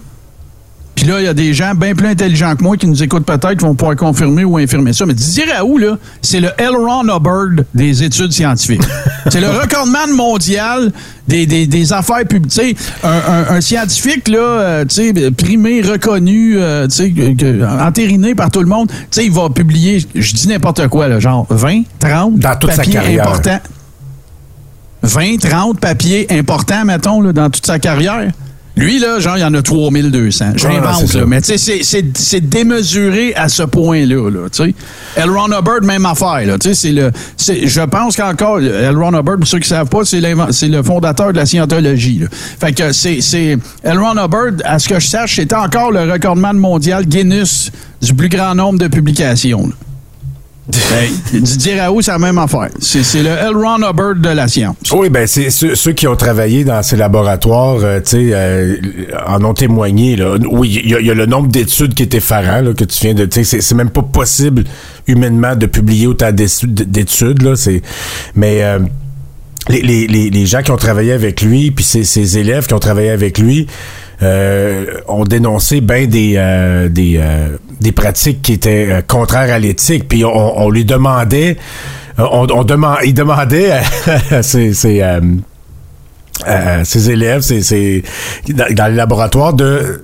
[0.96, 3.26] Puis là, il y a des gens bien plus intelligents que moi qui nous écoutent
[3.26, 5.06] peut-être qui vont pouvoir confirmer ou infirmer ça.
[5.08, 6.76] Mais Didier Raoult, là, c'est le L.
[6.76, 8.84] Ron Hubbard des études scientifiques.
[9.30, 10.92] c'est le recordman mondial
[11.28, 12.78] des, des, des affaires publiques.
[13.04, 17.14] Un, un- un scientifique, là, euh, tu sais, primé, reconnu, euh, tu sais,
[17.82, 21.20] entériné par tout le monde, tu sais, il va publier, je dis n'importe quoi, là,
[21.20, 23.28] genre 20, 30 Dans toute sa papiers carrière.
[23.28, 23.60] importants.
[25.04, 28.28] 20, 30 papiers importants, mettons, là, dans toute sa carrière.
[28.78, 30.54] Lui, là, genre, il y en a 3200.
[30.56, 31.26] Je Ah, l'invente, là.
[31.28, 34.74] Mais, tu sais, c'est- c'est- c'est démesuré à ce point-là, là, tu sais.
[35.18, 35.30] L.
[35.30, 36.58] Ron Hubbard, même affaire, là.
[36.58, 37.12] Tu sais, c'est le...
[37.36, 38.96] c'est- Je pense qu'encore, L.
[38.98, 42.28] Ron Hubbard, pour ceux qui ne savent pas, c'est le fondateur de la scientologie, là.
[42.32, 43.20] Fait que c'est...
[43.20, 44.00] c'est- L.
[44.00, 48.30] Ron Hubbard, à ce que je sache, c'est encore le recordman mondial Guinness du plus
[48.30, 49.74] grand nombre de publications, là.
[50.68, 51.10] Ben,
[51.42, 52.70] Didier Raoult, c'est la même affaire.
[52.80, 53.56] C'est c'est le L.
[53.56, 54.76] Ron Hubbard de la science.
[54.94, 58.76] Oui, ben c'est ceux, ceux qui ont travaillé dans ces laboratoires, euh, tu sais, euh,
[59.28, 60.16] en ont témoigné.
[60.16, 60.36] Là.
[60.52, 62.84] Oui, il y, a- il y a le nombre d'études qui est effarant, là, que
[62.84, 63.26] tu viens de.
[63.26, 64.64] Tu sais, c'est- même pas possible
[65.08, 67.42] humainement de publier autant d'études.
[67.42, 67.82] Là, c'est,
[68.36, 68.80] mais euh,
[69.68, 72.74] les, les, les, les gens qui ont travaillé avec lui, puis ses, ses élèves qui
[72.76, 73.68] ont travaillé avec lui.
[74.22, 77.20] ont dénoncé bien des, des,
[77.82, 80.08] des pratiques qui étaient contraires à l'éthique.
[80.08, 81.58] Puis on, lui demandait,
[82.18, 82.66] on, on
[83.04, 83.72] il demandait
[84.32, 85.02] à ses, ses,
[87.10, 88.04] élèves, ses,
[88.50, 90.04] dans, dans le laboratoire de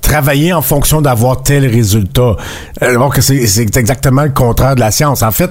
[0.00, 2.36] travailler en fonction d'avoir tel résultat.
[3.20, 5.22] C'est exactement le contraire de la science.
[5.22, 5.50] En fait,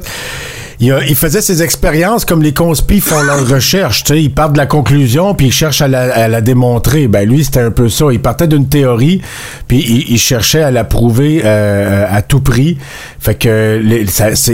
[0.82, 4.04] il, faisait ses expériences comme les conspis font leur recherche.
[4.04, 7.08] Tu sais, ils partent de la conclusion puis ils cherchent à la, démontrer.
[7.08, 8.06] Ben lui, c'était un peu ça.
[8.12, 9.22] Il partait d'une théorie
[9.68, 12.78] puis il, cherchait à la prouver euh, à tout prix.
[13.20, 14.06] Fait que les,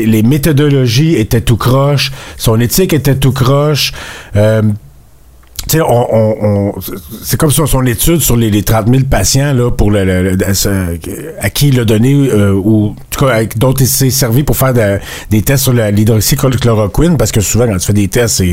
[0.05, 3.93] les méthodologies étaient tout croche, son éthique était tout croche.
[4.35, 4.61] Euh,
[5.67, 6.73] tu sais, on,
[7.23, 10.37] c'est comme son, son étude sur les, les 30 000 patients là, pour le,
[11.39, 14.73] à qui il a donné, euh, ou en tout il s'est servi pour faire
[15.29, 18.43] des tests sur l'hydroxychloroquine, parce que souvent, quand tu fais des tests,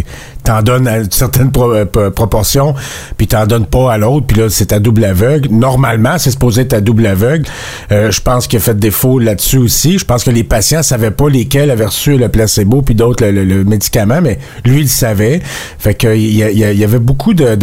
[0.43, 2.75] t'en donnes à une certaine euh, proportion,
[3.17, 5.49] puis t'en donnes pas à l'autre, puis là, c'est à double aveugle.
[5.51, 7.47] Normalement, c'est supposé être à double aveugle.
[7.93, 9.99] Euh, je pense qu'il a fait défaut là-dessus aussi.
[9.99, 13.65] Je pense que les patients savaient pas lesquels avaient reçu le placebo, puis d'autres le,
[13.65, 15.41] médicament, mais lui, il savait.
[15.79, 17.57] Fait qu'il y, y, y avait beaucoup de,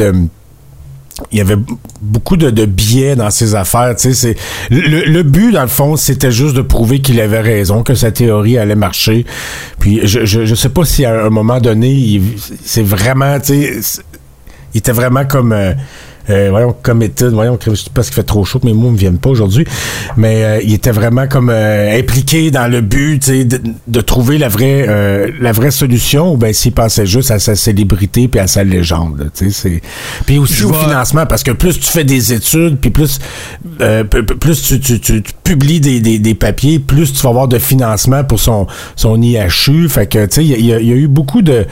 [1.32, 1.58] il y avait
[2.02, 3.94] beaucoup de, biais dans ses affaires.
[3.98, 4.36] C'est,
[4.70, 8.58] le, but, dans le fond, c'était juste de prouver qu'il avait raison, que sa théorie
[8.58, 9.26] allait marcher.
[9.80, 12.22] Puis je, je, sais pas si à un moment donné,
[12.64, 13.82] c'est vraiment, il
[14.76, 15.52] était vraiment comme...
[15.54, 15.74] Euh,
[16.30, 18.97] euh, voyons, committed, voyons, je sais pas ce qu'il fait trop chaud, mes mots me
[18.97, 19.65] viennent pas aujourd'hui,
[20.17, 24.49] mais euh, il était vraiment comme euh, impliqué dans le but de, de, trouver la
[24.49, 28.63] vraie la vraie solution, ou bien s'il pensait juste à sa célébrité puis à sa
[28.63, 29.32] légende.
[29.34, 29.82] C'est...
[30.26, 33.19] Puis aussi au financement, parce que plus tu fais des études, puis plus
[34.39, 38.24] plus tu, tu, tu, publies des, des, des, papiers, plus tu vas avoir de financement
[38.24, 39.89] pour son, son IHU.
[39.89, 41.65] Fait que, tu sais, il y, a eu beaucoup de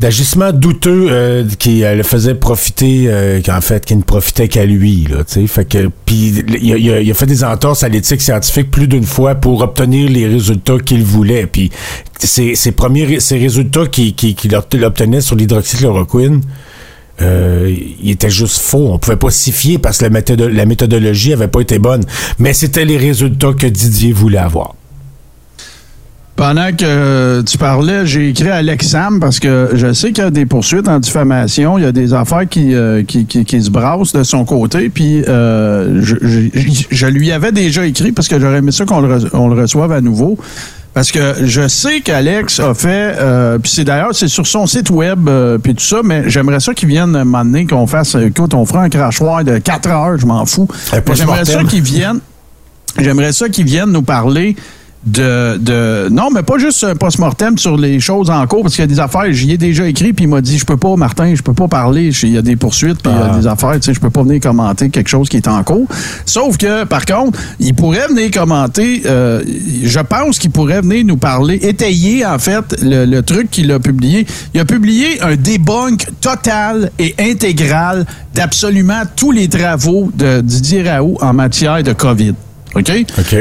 [0.00, 4.64] d'agissements douteux euh, qui euh, le faisait profiter, euh, qu'en fait, qui ne profitait qu'à
[4.64, 5.46] lui, là, tu sais.
[5.46, 9.62] Fait que, puis il a, fait des entorses à l'éthique scientifique plus d'une fois pour
[9.62, 11.46] obtenir les résultats qu'il voulait.
[11.46, 11.70] Puis
[12.18, 16.42] ces, premiers, ces résultats qu'il qui, qui obtenait sur l'hydroxychloroquine,
[17.22, 18.88] euh, il était juste faux.
[18.92, 22.04] On pouvait pas s'y fier parce que la, la méthodologie avait pas été bonne.
[22.38, 24.74] Mais c'était les résultats que Didier voulait avoir.
[26.36, 30.30] Pendant que tu parlais, j'ai écrit à Lexam parce que je sais qu'il y a
[30.30, 34.12] des poursuites en diffamation, il y a des affaires qui, euh, qui, qui, se brassent
[34.12, 36.16] de son côté, puis euh, je,
[36.90, 39.92] je, lui avais déjà écrit parce que j'aurais aimé ça qu'on le, on le reçoive
[39.92, 40.36] à nouveau.
[40.92, 44.90] Parce que je sais qu'Alex a fait, euh, puis c'est d'ailleurs, c'est sur son site
[44.90, 48.66] web, euh, puis tout ça, mais j'aimerais ça qu'il vienne m'amener, qu'on fasse, écoute, on
[48.66, 50.68] fera un crachoir de 4 heures, je m'en fous.
[51.14, 52.20] J'aimerais ça qu'il vienne,
[52.98, 54.54] j'aimerais ça qu'il vienne nous parler
[55.06, 58.82] de, de, Non, mais pas juste un post-mortem sur les choses en cours, parce qu'il
[58.82, 60.96] y a des affaires, j'y ai déjà écrit, puis il m'a dit, je peux pas,
[60.96, 63.38] Martin, je peux pas parler, il y a des poursuites, puis il y a ah.
[63.38, 65.86] des affaires, tu sais, je peux pas venir commenter quelque chose qui est en cours.
[66.24, 69.42] Sauf que, par contre, il pourrait venir commenter, euh,
[69.84, 74.26] je pense qu'il pourrait venir nous parler, étayer, en fait, le, truc qu'il a publié.
[74.54, 81.16] Il a publié un debunk total et intégral d'absolument tous les travaux de Didier Raoult
[81.20, 82.34] en matière de COVID.
[82.76, 82.92] OK?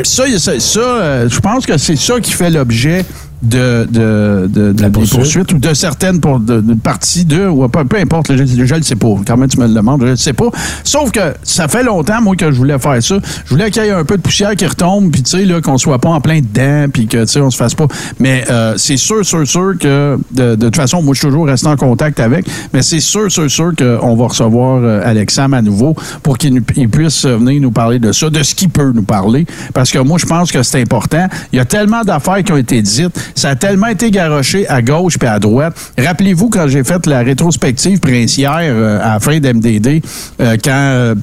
[0.03, 0.25] Ça,
[0.59, 3.05] ça, euh, je pense que c'est ça qui fait l'objet
[3.45, 5.53] de, de, de, de, poursuite.
[5.53, 8.95] ou de certaines pour de, parties de ou peu, peu importe, je, ne le sais
[8.95, 9.07] pas.
[9.25, 10.49] Quand même, tu me le demandes, je ne sais pas.
[10.83, 13.17] Sauf que ça fait longtemps, moi, que je voulais faire ça.
[13.45, 15.61] Je voulais qu'il y ait un peu de poussière qui retombe, puis tu sais, là,
[15.61, 17.87] qu'on soit pas en plein dedans, puis que, tu sais, on se fasse pas.
[18.19, 21.67] Mais euh, c'est sûr, sûr, sûr que, de, toute façon, moi, je suis toujours resté
[21.67, 25.95] en contact avec, mais c'est sûr, sûr, sûr qu'on va recevoir euh, Alexandre à nouveau
[26.23, 29.45] pour qu'il puisse venir nous parler de ça, de ce qu'il peut nous parler.
[29.73, 31.27] Parce que moi, je pense que c'est important.
[31.51, 34.81] Il y a tellement d'affaires qui ont été dites ça a tellement été garoché à
[34.81, 35.75] gauche puis à droite.
[35.97, 40.01] Rappelez-vous quand j'ai fait la rétrospective princière euh, à la fin d'MDD,
[40.39, 41.15] euh, quand euh,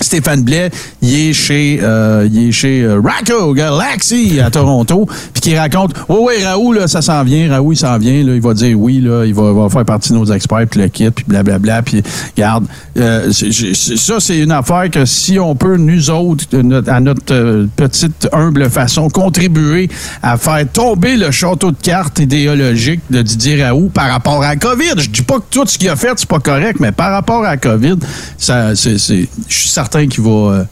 [0.00, 0.70] Stéphane Blais,
[1.02, 5.94] il est chez, euh, il est chez euh, Racco Galaxy à Toronto, puis qui raconte,
[6.08, 8.78] oh oui, Raoul, là, ça s'en vient, Raoul, il s'en vient, là, il va dire
[8.78, 11.82] oui, là, il va, va faire partie de nos experts, puis le kit, puis blablabla,
[11.82, 12.02] puis
[12.36, 12.66] regarde,
[12.98, 16.44] euh, ça, c'est une affaire que si on peut, nous autres,
[16.88, 19.88] à notre euh, petite, humble façon, contribuer
[20.22, 24.56] à faire tomber le château de cartes idéologique de Didier Raoult par rapport à la
[24.56, 24.94] COVID.
[24.98, 27.44] Je dis pas que tout ce qu'il a fait, c'est pas correct, mais par rapport
[27.44, 27.96] à COVID,
[28.38, 30.64] ça, c'est, je suis certain qu'il va, euh,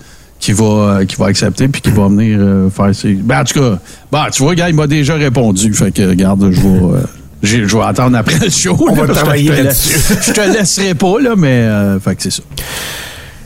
[0.49, 3.15] va, euh, va accepter puis qu'il va venir euh, faire ses.
[3.15, 3.79] Ben, en tout cas,
[4.11, 5.73] bah, tu vois, gars, il m'a déjà répondu.
[5.73, 7.67] Fait que, regarde, je vais.
[7.67, 8.77] je vais attendre après le show.
[8.89, 9.99] On va travailler là-dessus.
[10.27, 11.69] Je te laisserai pas, là, mais
[12.01, 12.43] fait que c'est ça.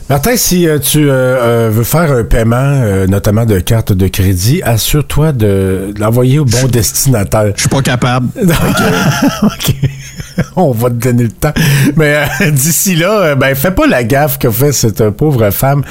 [0.09, 4.59] Martin, si euh, tu euh, euh, veux faire un paiement, notamment de carte de crédit,
[4.63, 7.53] assure-toi de, l'envoyer au bon destinataire.
[7.55, 8.27] Je suis pas capable.
[9.43, 9.75] OK.
[10.55, 11.53] On va te donner le temps.
[11.95, 15.83] Mais d'ici là, ben fais pas la gaffe que fait cette pauvre femme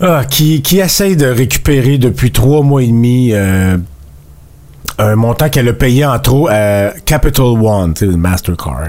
[0.00, 5.74] ah, qui, qui essaye de récupérer depuis trois mois et demi un montant qu'elle a
[5.74, 8.88] payé en trop à Capital One, le Mastercard.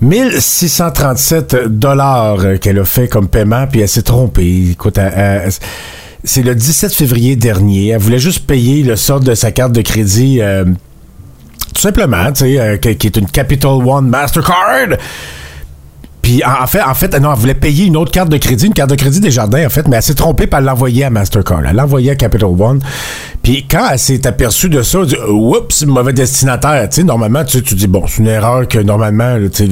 [0.00, 4.70] 1637 dollars qu'elle a fait comme paiement, puis elle s'est trompée.
[4.72, 4.98] Écoute,
[6.24, 7.88] c'est le 17 février dernier.
[7.88, 10.64] Elle voulait juste payer le sort de sa carte de crédit, euh,
[11.74, 14.98] tout simplement, tu sais, euh, qui est une Capital One Mastercard.
[16.22, 18.74] Puis en fait, en fait, non, elle voulait payer une autre carte de crédit, une
[18.74, 21.62] carte de crédit des jardins, en fait, mais elle s'est trompée par l'envoyer à Mastercard.
[21.66, 22.80] Elle l'a envoyé à Capital One.
[23.42, 26.88] Puis quand elle s'est aperçue de ça, elle dit Oups, mauvais destinataire.
[26.88, 29.68] Tu sais, normalement, tu, tu dis bon, c'est une erreur que normalement, tu sais,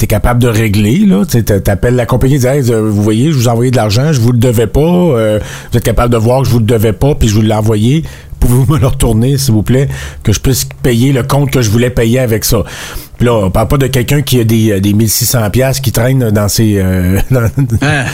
[0.00, 1.24] t'es capable de régler, là.
[1.26, 4.20] Tu t'appelles la compagnie, tu dis, vous voyez, je vous ai envoyé de l'argent, je
[4.20, 4.80] vous le devais pas.
[4.80, 5.38] Euh,
[5.70, 7.54] vous êtes capable de voir que je vous le devais pas, puis je vous l'ai
[7.54, 8.02] envoyé.
[8.40, 9.88] Pouvez-vous me le retourner, s'il vous plaît,
[10.22, 12.64] que je puisse payer le compte que je voulais payer avec ça?
[13.20, 15.92] Puis là, on parle pas de quelqu'un qui a des, euh, des 1600 pièces qui
[15.92, 16.78] traînent dans ses...
[16.78, 17.20] Euh,
[17.82, 18.04] hein?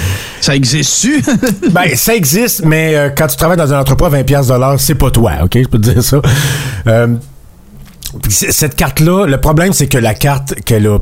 [0.41, 1.23] ça existe-tu?
[1.71, 4.97] ben, ça existe, mais euh, quand tu travailles dans un entrepôt à 20 pièces c'est
[4.97, 5.53] pas toi, OK?
[5.55, 6.21] Je peux te dire ça.
[8.29, 10.99] cette carte-là, le problème, c'est que la carte qu'elle a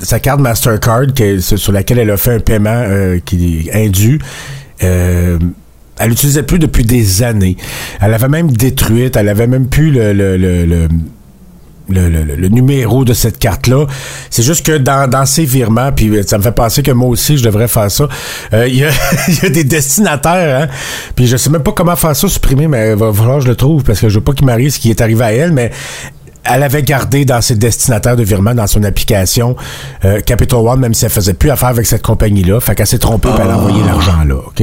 [0.00, 1.06] sa carte Mastercard
[1.38, 2.84] sur laquelle elle a fait un paiement
[3.24, 4.20] qui est indu,
[5.98, 7.56] elle l'utilisait plus depuis des années.
[8.00, 10.88] Elle avait même détruite, elle avait même plus le, le, le,
[11.88, 13.86] le numéro de cette carte-là.
[14.30, 17.36] C'est juste que dans, dans ces virements, puis ça me fait penser que moi aussi,
[17.36, 18.08] je devrais faire ça.
[18.52, 20.68] Euh, il y, a, des destinataires, hein?
[21.14, 23.48] Puis je sais même pas comment faire ça, supprimer, mais il va falloir que je
[23.48, 25.52] le trouve, parce que je veux pas qu'il m'arrive ce qui est arrivé à elle,
[25.52, 25.70] mais
[26.44, 29.56] elle avait gardé dans ses destinataires de virement dans son application
[30.04, 32.60] euh, Capital One, même si elle faisait plus affaire avec cette compagnie-là.
[32.60, 33.38] Fait qu'elle s'est trompée, oh.
[33.42, 34.62] elle a envoyé l'argent là, OK?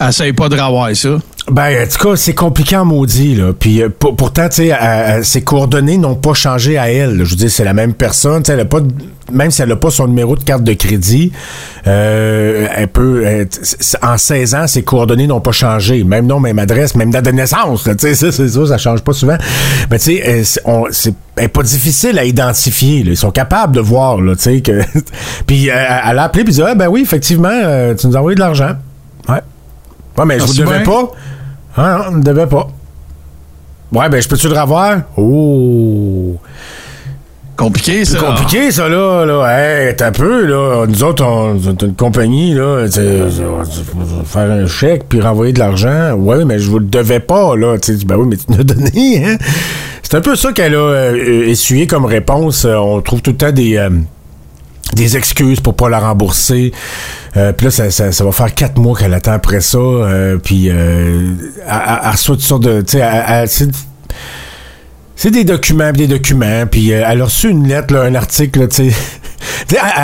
[0.00, 1.18] Essaye pas de ravoir ça.
[1.50, 3.52] Ben, en tout cas, c'est compliqué en maudit, là.
[3.58, 7.24] Puis euh, pourtant, tu sais, ses coordonnées n'ont pas changé à elle.
[7.24, 8.42] Je veux dire, c'est la même personne.
[8.48, 8.80] Elle a pas
[9.32, 11.32] même si elle n'a pas son numéro de carte de crédit,
[11.86, 13.46] euh, elle peut.
[14.02, 16.04] en 16 ans, ses coordonnées n'ont pas changé.
[16.04, 17.84] Même nom, même adresse, même date de naissance.
[17.84, 19.36] Tu sais, ça, c'est ça, ça change pas souvent.
[19.90, 20.42] Mais tu sais,
[20.90, 22.98] c'est pas difficile à identifier.
[23.06, 24.82] Ils sont capables de voir, là, tu sais, que.
[25.46, 28.34] puis euh, elle a appelé, puis dit, ah, ben oui, effectivement, tu nous as envoyé
[28.34, 28.72] de l'argent.
[29.28, 29.40] Ouais.
[30.16, 31.10] Ouais, mais je vous devais pas.
[31.76, 32.68] Ah, non, ne devait pas.
[33.92, 35.02] Ouais, ben, je peux-tu le revoir?
[35.16, 36.36] Oh!
[37.56, 38.18] Compliqué, ça.
[38.18, 39.26] C'est compliqué, ça, là.
[39.26, 39.44] là.
[39.46, 40.86] Hey, t'as peu, là.
[40.86, 42.86] Nous autres, on, est une compagnie, là.
[44.24, 46.12] Faire un chèque puis renvoyer de l'argent.
[46.14, 47.76] Ouais, mais je vous le devais pas, là.
[47.78, 49.36] Tu ben oui, mais tu nous as donné, hein.
[50.02, 52.64] C'est un peu ça qu'elle a euh, essuyé comme réponse.
[52.64, 53.76] On trouve tout le temps des.
[53.76, 53.90] Euh,
[54.94, 56.72] des excuses pour pas la rembourser.
[57.36, 59.78] Euh, puis là, ça, ça, va faire quatre mois qu'elle attend après ça.
[59.78, 61.32] Euh, puis euh,
[61.66, 62.84] elle, reçoit toutes sortes de...
[65.20, 66.64] C'est des documents, des documents.
[66.66, 68.96] Puis euh, elle a reçu une lettre, là, un article, tu sais.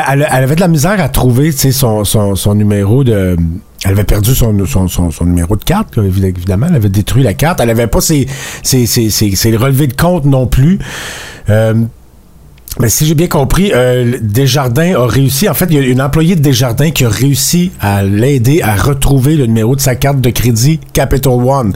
[0.09, 3.37] Elle, elle, avait de la misère à trouver son, son, son numéro de...
[3.85, 6.67] Elle avait perdu son, son, son, numéro de carte, évidemment.
[6.69, 7.61] Elle avait détruit la carte.
[7.61, 8.27] Elle avait pas ses,
[8.63, 10.79] ses, ses, ses relevés de compte non plus.
[11.49, 11.75] Euh,
[12.79, 15.49] mais si j'ai bien compris, euh, Desjardins a réussi.
[15.49, 18.75] En fait, il y a une employée de Desjardins qui a réussi à l'aider à
[18.75, 21.73] retrouver le numéro de sa carte de crédit Capital One.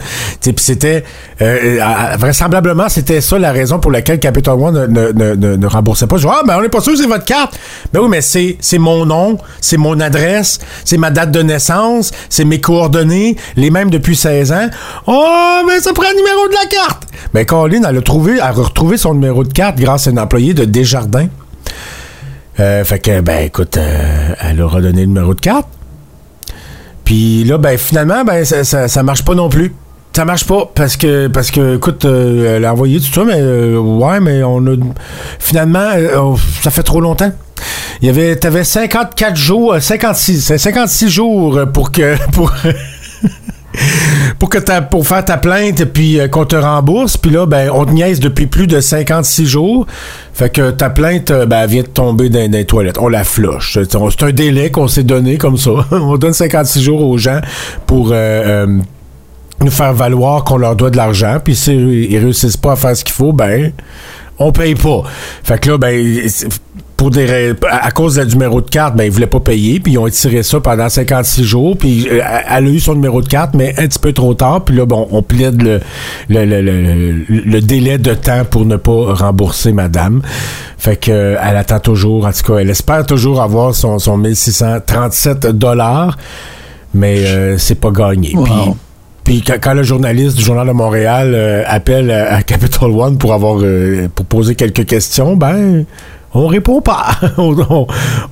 [0.56, 1.04] C'était
[1.40, 1.78] euh,
[2.18, 6.18] vraisemblablement c'était ça la raison pour laquelle Capital One ne, ne, ne, ne remboursait pas.
[6.18, 7.58] Je dis, ah ben on n'est pas sûr c'est votre carte.
[7.94, 12.10] Ben oui, mais c'est c'est mon nom, c'est mon adresse, c'est ma date de naissance,
[12.28, 14.68] c'est mes coordonnées, les mêmes depuis 16 ans.
[15.06, 17.04] Oh, mais ça prend le numéro de la carte.
[17.32, 20.52] Ben Colin, elle a trouvé, a retrouvé son numéro de carte grâce à une employée
[20.52, 21.28] de Desjardins jardin.
[22.58, 25.68] Euh, fait que, ben, écoute, euh, elle a redonné le numéro de carte.
[27.04, 29.72] Puis là, ben, finalement, ben, ça, ça, marche pas non plus.
[30.12, 33.40] Ça marche pas parce que, parce que écoute, euh, elle a envoyé tout ça, mais
[33.40, 34.76] ouais, mais on a.
[35.38, 35.88] Finalement,
[36.18, 37.32] oh, ça fait trop longtemps.
[38.02, 42.16] Il y avait, t'avais 54 jours, 56, 56 jours pour que.
[42.32, 42.52] Pour
[44.38, 44.58] pour que
[44.88, 48.20] pour faire ta plainte puis euh, qu'on te rembourse puis là ben on te niaise
[48.20, 49.86] depuis plus de 56 jours.
[50.32, 52.98] Fait que ta plainte euh, ben, vient de tomber dans, les toilettes.
[52.98, 53.78] On la flush.
[53.82, 55.70] C'est un délai qu'on s'est donné comme ça.
[55.92, 57.40] On donne 56 jours aux gens
[57.86, 58.66] pour euh,
[59.60, 61.38] nous faire valoir qu'on leur doit de l'argent.
[61.42, 63.72] Puis s'ils réussissent pas à faire ce qu'il faut ben
[64.40, 65.02] on paye pas.
[65.44, 66.22] Fait que là, ben,
[67.00, 69.98] pour des à cause du numéro de carte, ben ils voulaient pas payer, puis ils
[69.98, 73.54] ont étiré ça pendant 56 jours, puis euh, elle a eu son numéro de carte,
[73.54, 75.80] mais un petit peu trop tard, puis là bon, on plaide le
[76.28, 80.20] le, le, le, délai de temps pour ne pas rembourser madame.
[80.76, 84.18] Fait que euh, elle attend toujours, en tout cas, elle espère toujours avoir son son
[84.18, 86.18] 1637 dollars,
[86.92, 88.34] mais euh, c'est pas gagné.
[89.24, 93.62] Puis quand, le journaliste du Journal de Montréal appelle à, Capital One pour avoir
[94.14, 95.86] pour poser quelques questions, ben
[96.34, 97.16] on répond pas.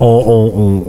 [0.01, 0.85] on,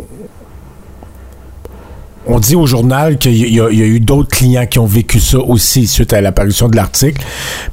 [2.39, 6.13] dit au journal qu'il y, a eu d'autres clients qui ont vécu ça aussi suite
[6.13, 7.23] à l'apparition de l'article.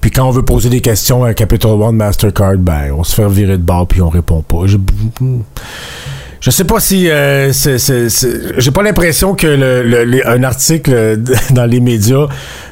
[0.00, 3.28] Puis quand on veut poser des questions à Capital One Mastercard, ben on se fait
[3.28, 4.66] virer de bord puis on répond pas.
[4.66, 4.78] Je,
[6.50, 11.18] sais pas si euh, j'ai pas l'impression que le, un article
[11.50, 12.26] dans les médias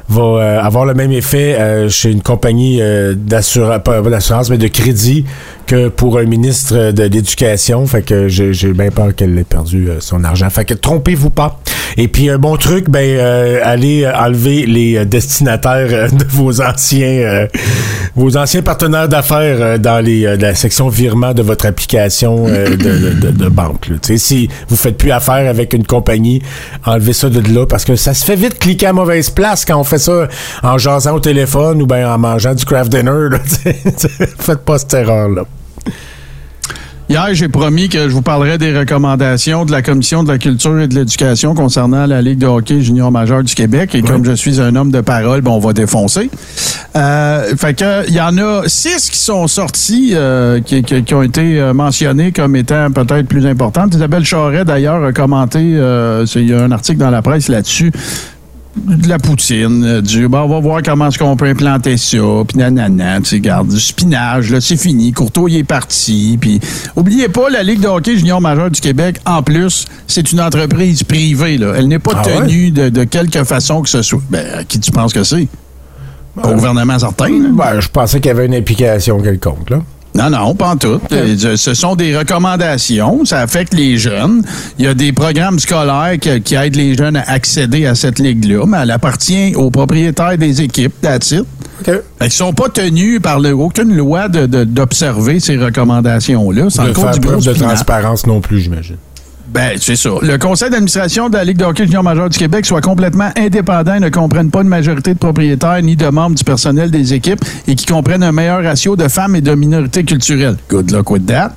[0.09, 2.81] va euh, avoir le même effet euh, chez une compagnie
[3.17, 5.25] d'assurance mais de crédit
[5.67, 7.87] que pour un ministre de l'Éducation.
[7.87, 10.49] Fait que j'ai bien peur qu'elle ait perdu euh, son argent.
[10.51, 11.59] Fait que trompez-vous pas.
[11.97, 17.47] Et puis un bon truc, ben euh, allez enlever les destinataires de vos anciens
[18.17, 23.49] vos anciens partenaires d'affaires dans les la section virement de votre application de, de, de,
[23.49, 23.91] banque.
[24.17, 26.43] Si vous faites plus affaire avec une compagnie,
[26.85, 29.79] enlevez ça de là parce que ça se fait vite cliquer à mauvaise place quand
[29.79, 30.29] on fait ça
[30.63, 33.29] en jasant au téléphone ou ben en mangeant du craft dinner.
[34.39, 35.43] Faites pas cette erreur là.
[37.11, 40.81] Hier, j'ai promis que je vous parlerai des recommandations de la Commission de la culture
[40.81, 43.95] et de l'éducation concernant la Ligue de hockey junior majeur du Québec.
[43.95, 46.31] Et comme je suis un homme de parole, ben, on va défoncer.
[46.97, 51.23] Euh, fait que il y en a six qui sont sortis, euh, qui, qui, ont
[51.23, 53.95] été euh, mentionnés comme étant peut-être plus importantes.
[53.95, 57.93] Isabelle Charret, d'ailleurs, a commenté, euh, il y a un article dans la presse là-dessus,
[58.77, 62.19] de la poutine, euh, du ben, on va voir comment est-ce qu'on peut implanter ça,
[62.47, 66.61] puis nanana, tu sais, garde du spinach, là, c'est fini, Courtois il est parti, puis
[66.97, 71.05] oubliez pas la Ligue de hockey junior majeur du Québec, en plus, c'est une entreprise
[71.05, 71.75] privée, là.
[71.77, 74.23] Elle n'est pas ah tenue de, quelque façon que ce soit.
[74.31, 75.47] Ben, qui tu penses que c'est?
[76.37, 79.83] Au ben, gouvernement certain, Ben, je pensais qu'il y avait une implication quelconque, là.
[80.15, 81.01] Non, non, pas en tout.
[81.13, 83.25] Euh, ce sont des recommandations.
[83.25, 84.43] Ça affecte les jeunes.
[84.79, 88.65] Il y a des programmes scolaires qui, aident les jeunes à accéder à cette ligue-là,
[88.67, 91.45] mais elle appartient aux propriétaires des équipes, that's it.
[91.87, 96.67] Ils ne sont pas tenus par aucune loi d'observer ces recommandations-là.
[96.71, 98.97] C'est encore du de transparence non plus, j'imagine.
[99.55, 100.11] Ben, c'est ça.
[100.21, 103.95] Le conseil d'administration de la Ligue de hockey junior majeur du Québec soit complètement indépendant
[103.95, 107.39] et ne comprenne pas une majorité de propriétaires ni de membres du personnel des équipes
[107.69, 110.57] et qui comprennent un meilleur ratio de femmes et de minorités culturelles.
[110.69, 111.55] Good luck with that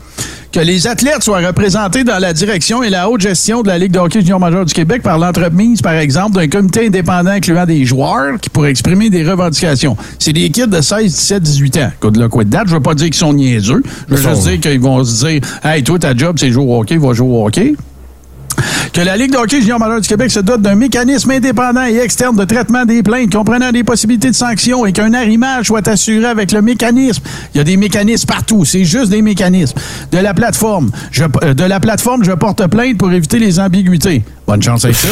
[0.51, 3.91] que les athlètes soient représentés dans la direction et la haute gestion de la Ligue
[3.91, 7.85] de hockey junior majeur du Québec par l'entremise, par exemple, d'un comité indépendant incluant des
[7.85, 9.95] joueurs qui pourraient exprimer des revendications.
[10.19, 11.91] C'est des kids de 16, 17, 18 ans.
[12.01, 12.63] Good luck with that.
[12.67, 13.83] Je veux pas dire qu'ils sont niaiseux.
[14.09, 16.79] Je veux juste dire qu'ils vont se dire Hey, toi, ta job, c'est jouer au
[16.79, 17.75] hockey, va jouer au hockey
[18.93, 22.35] que la Ligue de hockey junior du Québec se dote d'un mécanisme indépendant et externe
[22.35, 26.51] de traitement des plaintes comprenant des possibilités de sanctions et qu'un arrimage soit assuré avec
[26.51, 27.21] le mécanisme.
[27.53, 29.77] Il y a des mécanismes partout, c'est juste des mécanismes.
[30.11, 34.23] De la plateforme, je, euh, de la plateforme, je porte plainte pour éviter les ambiguïtés.
[34.47, 35.09] Bonne chance avec ça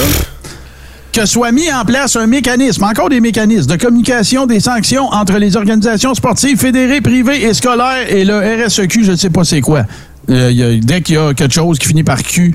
[1.15, 5.37] que soit mis en place un mécanisme, encore des mécanismes de communication des sanctions entre
[5.37, 9.61] les organisations sportives fédérées, privées et scolaires et le RSEQ, je ne sais pas c'est
[9.61, 9.85] quoi.
[10.29, 12.53] Euh, dès qu'il y a quelque chose qui finit par Q,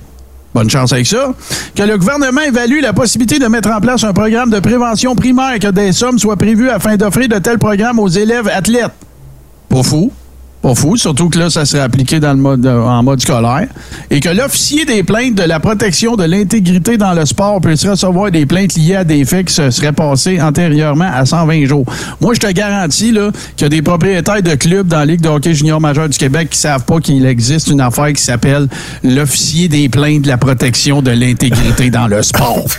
[0.54, 1.32] Bonne chance avec ça.
[1.76, 5.54] Que le gouvernement évalue la possibilité de mettre en place un programme de prévention primaire
[5.54, 8.90] et que des sommes soient prévues afin d'offrir de tels programmes aux élèves athlètes.
[9.68, 10.10] Pas fou.
[10.62, 13.66] Pas fou, surtout que là, ça serait appliqué dans le mode, euh, en mode scolaire.
[14.10, 18.30] Et que l'officier des plaintes de la protection de l'intégrité dans le sport puisse recevoir
[18.30, 21.86] des plaintes liées à des faits qui se seraient passés antérieurement à 120 jours.
[22.20, 25.22] Moi, je te garantis là, qu'il y a des propriétaires de clubs dans la Ligue
[25.22, 28.68] de hockey junior majeur du Québec qui savent pas qu'il existe une affaire qui s'appelle
[29.02, 32.66] l'officier des plaintes de la protection de l'intégrité dans le sport.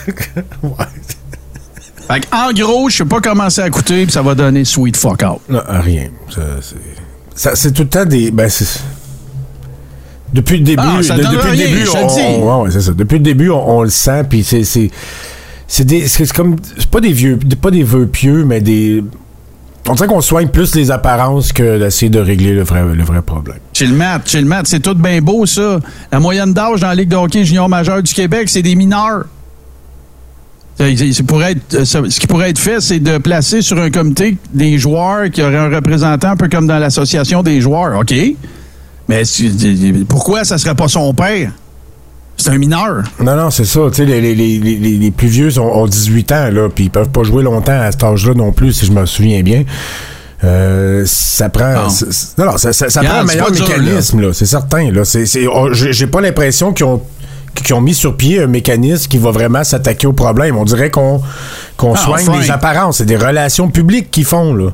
[2.08, 4.98] Fait en gros, je sais pas comment ça a coûté, puis ça va donner sweet
[4.98, 5.40] fuck out.
[5.50, 6.10] Non, rien.
[6.30, 6.76] Ça, c'est
[7.36, 8.32] tout le temps des.
[8.32, 8.50] Ben,
[10.34, 12.94] depuis le début, ah, depuis le début, on, ouais, c'est ça.
[12.94, 14.90] Depuis le début, on, le sent, puis c'est, c'est,
[15.68, 19.04] c'est comme, c'est pas des vieux, pas des vœux pieux, mais des,
[19.90, 23.22] on dirait qu'on soigne plus les apparences que d'essayer de régler le vrai, le vrai
[23.22, 23.58] problème.
[23.74, 25.80] Chez le mat, chez le mat, c'est tout bien beau ça.
[26.12, 29.26] La moyenne d'âge dans la Ligue de hockey junior majeur du Québec, c'est des mineurs.
[30.80, 35.44] Euh, ce qui pourrait être fait, c'est de placer sur un comité des joueurs qui
[35.44, 38.00] auraient un représentant, un peu comme dans l'association des joueurs.
[38.00, 38.14] OK?
[39.08, 39.24] Mais
[40.08, 41.52] pourquoi ça serait pas son père?
[42.38, 43.04] C'est un mineur.
[43.20, 43.82] Non, non, c'est ça.
[44.00, 48.04] les, plus vieux ont, 18 ans, là, puis ils peuvent pas jouer longtemps à cet
[48.04, 49.64] âge-là non plus, si je me souviens bien.
[50.44, 51.72] Euh, ça prend.
[51.74, 51.88] Non.
[52.40, 54.34] Non, non, ça, ça- ça Regarde, prend un meilleur dur, mécanisme, là.
[54.34, 55.06] C'est certain, là.
[55.06, 57.02] C'est, j'ai j'ai pas l'impression qu'ils ont
[57.56, 60.56] qu'ils ont mis sur pied un mécanisme qui va vraiment s'attaquer au problème.
[60.58, 61.22] On dirait qu'on
[61.80, 62.98] Ah, soigne les apparences.
[62.98, 64.70] C'est des relations publiques qu'ils font, là.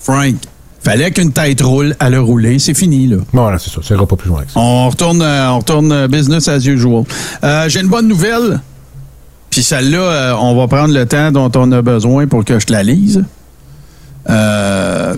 [0.00, 0.34] Frank,
[0.82, 3.16] fallait qu'une tête roule, à le rouler, c'est fini, là.
[3.32, 3.80] Non, là, c'est ça.
[3.82, 4.60] Ça ira pas plus loin que ça.
[4.60, 7.04] On retourne, euh, on retourne euh, business as usual.
[7.44, 8.60] Euh, J'ai une bonne nouvelle.
[9.50, 12.66] Puis celle-là, euh, on va prendre le temps dont on a besoin pour que je
[12.66, 13.24] te la lise.
[14.28, 15.14] Euh,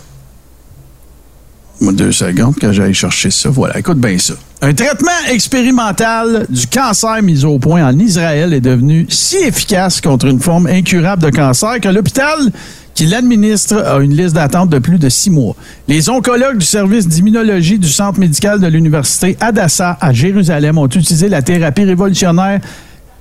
[1.91, 3.49] deux secondes que j'aille chercher ça.
[3.49, 4.35] Voilà, écoute bien ça.
[4.61, 10.27] Un traitement expérimental du cancer mis au point en Israël est devenu si efficace contre
[10.27, 12.53] une forme incurable de cancer que l'hôpital
[12.95, 15.57] qui l'administre a une liste d'attente de plus de six mois.
[15.89, 21.29] Les oncologues du service d'immunologie du centre médical de l'université Hadassah à Jérusalem ont utilisé
[21.29, 22.61] la thérapie révolutionnaire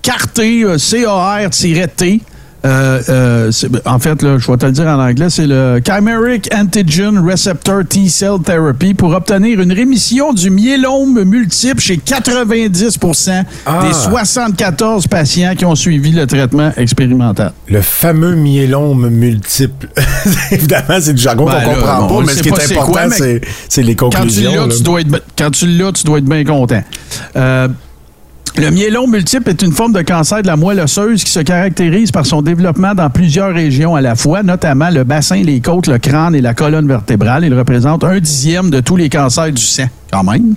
[0.02, 2.22] CAR-T, C-A-R-T.
[2.64, 5.82] Euh, euh, c'est- en fait, là, je vais te le dire en anglais, c'est le
[5.84, 13.00] Chimeric Antigen Receptor T-Cell Therapy pour obtenir une rémission du myélome multiple chez 90
[13.66, 13.84] Ah.
[13.88, 17.52] des 74 patients qui ont suivi le traitement expérimental.
[17.68, 19.88] Le fameux myélome multiple.
[20.52, 23.96] Évidemment, c'est du jargon Ben qu'on comprend pas, mais ce qui est important, c'est, les
[23.96, 24.68] Quand tu conclusions.
[24.68, 26.84] l'as, tu dois être, quand tu l'as, tu dois être bien content.
[27.36, 27.68] Euh,
[28.58, 32.12] le myélome multiple est une forme de cancer de la moelle osseuse qui se caractérise
[32.12, 35.98] par son développement dans plusieurs régions à la fois, notamment le bassin, les côtes, le
[36.00, 37.46] crâne et la colonne vertébrale.
[37.46, 40.56] Il représente un dixième de tous les cancers du sang, quand même.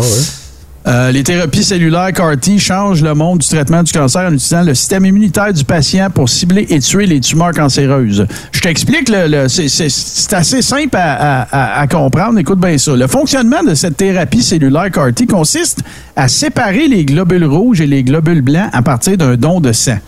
[0.00, 0.41] Ouais.
[0.84, 4.74] Euh, les thérapies cellulaires CAR-T changent le monde du traitement du cancer en utilisant le
[4.74, 8.26] système immunitaire du patient pour cibler et tuer les tumeurs cancéreuses.
[8.50, 12.36] Je t'explique, le, le- c'est- assez simple à- à comprendre.
[12.40, 12.96] Écoute bien ça.
[12.96, 15.82] Le fonctionnement de cette thérapie cellulaire CAR-T consiste
[16.16, 19.98] à séparer les globules rouges et les globules blancs à partir d'un don de sang.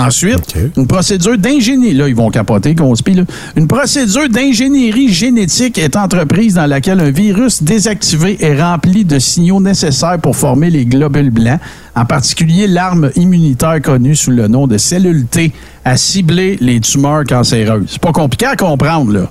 [0.00, 3.24] Ensuite, une procédure d'ingénierie, là, ils vont capoter, là.
[3.54, 9.60] Une procédure d'ingénierie génétique est entreprise dans laquelle un virus désactivé est rempli de signaux
[9.60, 11.60] nécessaires pour former les globules blancs,
[11.94, 15.52] en particulier l'arme immunitaire connue sous le nom de cellule T,
[15.84, 17.84] à cibler les tumeurs cancéreuses.
[17.90, 19.30] C'est pas compliqué à comprendre, là.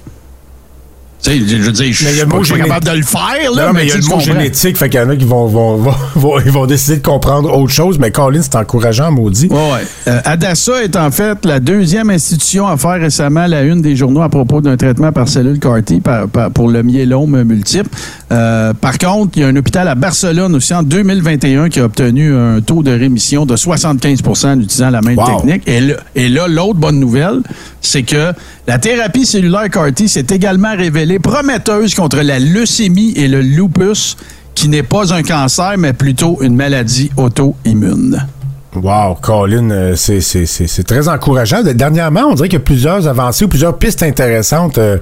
[1.22, 2.92] Tu sais, je veux dire, je Mais il y a suis pas, géné- capable de
[2.92, 5.10] le faire, là, Non, mais il y a le mot génétique, fait qu'il y en
[5.10, 8.42] a qui vont, vont, vont, vont- ils vont décider de comprendre autre chose, mais Colin,
[8.42, 9.48] c'est encourageant, maudit.
[9.48, 9.86] Ouais, ouais.
[10.08, 14.22] Euh, Adassa est en fait la deuxième institution à faire récemment la une des journaux
[14.22, 17.90] à propos d'un traitement par cellule CAR-T par- par- pour le myélome multiple.
[18.32, 21.84] Euh, par contre, il y a un hôpital à Barcelone aussi en 2021 qui a
[21.86, 25.42] obtenu un taux de rémission de 75% en utilisant la même Wow.
[25.42, 25.68] technique.
[25.68, 27.42] Et là, et là, l'autre bonne nouvelle,
[27.82, 28.32] c'est que
[28.68, 34.16] la thérapie cellulaire CAR-T s'est également révélée prometteuse contre la leucémie et le lupus,
[34.54, 38.28] qui n'est pas un cancer, mais plutôt une maladie auto-immune.
[38.76, 41.64] Wow, Colin, euh, c'est- très encourageant.
[41.64, 44.98] Dernièrement, on dirait qu'il y a plusieurs avancées ou plusieurs pistes intéressantes euh,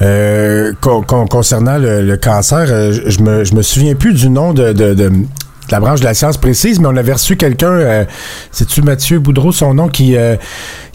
[0.00, 2.66] euh, con- con- concernant le, cancer.
[2.66, 5.10] Je, me, je me souviens plus du nom de, de- de-
[5.72, 8.06] la branche de la science précise, mais on avait reçu quelqu'un,
[8.52, 10.16] c'est-tu Mathieu Boudreau, son nom, qui...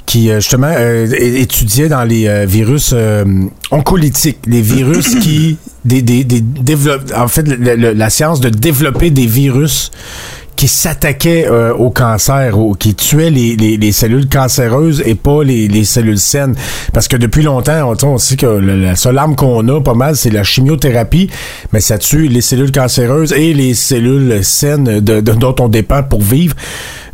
[0.06, 3.24] qui euh, justement euh, étudiait dans les euh, virus euh,
[3.72, 8.50] oncolytiques, les virus qui des, des, des développent en fait le- le- la science de
[8.50, 9.92] développer des virus
[10.56, 15.44] qui s'attaquaient euh, au cancer, ou qui tuaient les, les, les cellules cancéreuses et pas
[15.44, 16.56] les, les cellules saines.
[16.94, 20.16] Parce que depuis longtemps, on, on sait que la seule arme qu'on a, pas mal,
[20.16, 21.30] c'est la chimiothérapie,
[21.74, 26.04] mais ça tue les cellules cancéreuses et les cellules saines de, de- dont on dépend
[26.04, 26.56] pour vivre.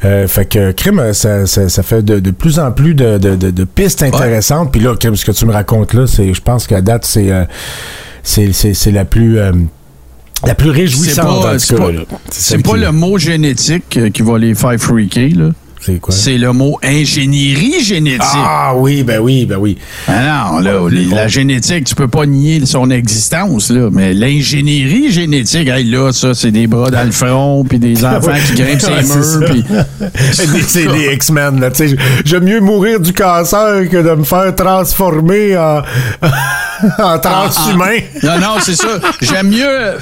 [0.04, 3.64] Euh, fait que crime, ça, ça, ça fait de, de plus en plus de, de,
[3.64, 4.72] pistes intéressantes.
[4.72, 7.32] Puis là, crime, ce que tu me racontes là, c'est, je pense qu'à date, c'est,
[7.32, 7.46] euh,
[8.24, 9.52] c'est, c'est, c'est la plus euh,
[10.46, 11.60] la plus réjouissante.
[11.60, 11.89] c'est pas-
[12.30, 15.50] c'est pas le mot génétique euh, qui va les faire freaker, là.
[15.84, 16.14] C'est quoi?
[16.14, 18.22] C'est le mot ingénierie génétique.
[18.36, 19.80] Ah oui, ben oui, ben oui.
[20.08, 23.89] Ah non, là, les- la génétique, tu peux pas nier son existence, là.
[23.92, 28.32] Mais l'ingénierie génétique, hey, là, ça, c'est des bras dans le front, puis des enfants
[28.46, 29.38] qui grimpent Ouais, ses ça.
[29.39, 29.64] murs, puis...
[30.68, 31.72] C'est- les X-Men, là.
[31.72, 31.96] tu sais.
[32.26, 35.82] J'aime mieux mourir du cancer que de me faire transformer en,
[37.00, 37.98] en transhumain.
[38.22, 39.00] Non, non, c'est ça.
[39.20, 39.98] J'aime mieux...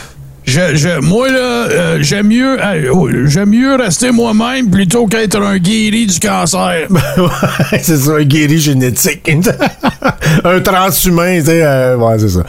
[0.46, 1.38] Je, je- moi, là,
[1.70, 6.88] euh, j'aime mieux, euh, oh, j'aime mieux rester moi-même plutôt qu'être un guéri du cancer.
[7.84, 9.30] C'est ça, un guéri génétique.
[10.44, 11.62] un transhumain, tu sais.
[11.64, 12.44] euh, ouais, c'est ça.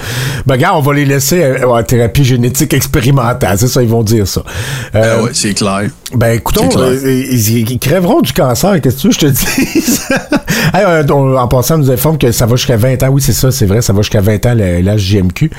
[0.47, 3.59] Ben, gars, on va les laisser euh, ouais, thérapie génétique expérimentale.
[3.59, 4.43] C'est ça, ils vont dire ça.
[4.95, 5.89] Ah ouais, c'est clair.
[6.15, 10.01] Ben, écoutons, euh, ils, crèveront du cancer, qu'est-ce que tu veux, je te dis?
[10.75, 13.09] Euh, en passant, on nous informe que ça va jusqu'à 20 ans.
[13.11, 15.51] Oui, c'est ça, c'est vrai, ça va jusqu'à 20 ans l'âge JMQ.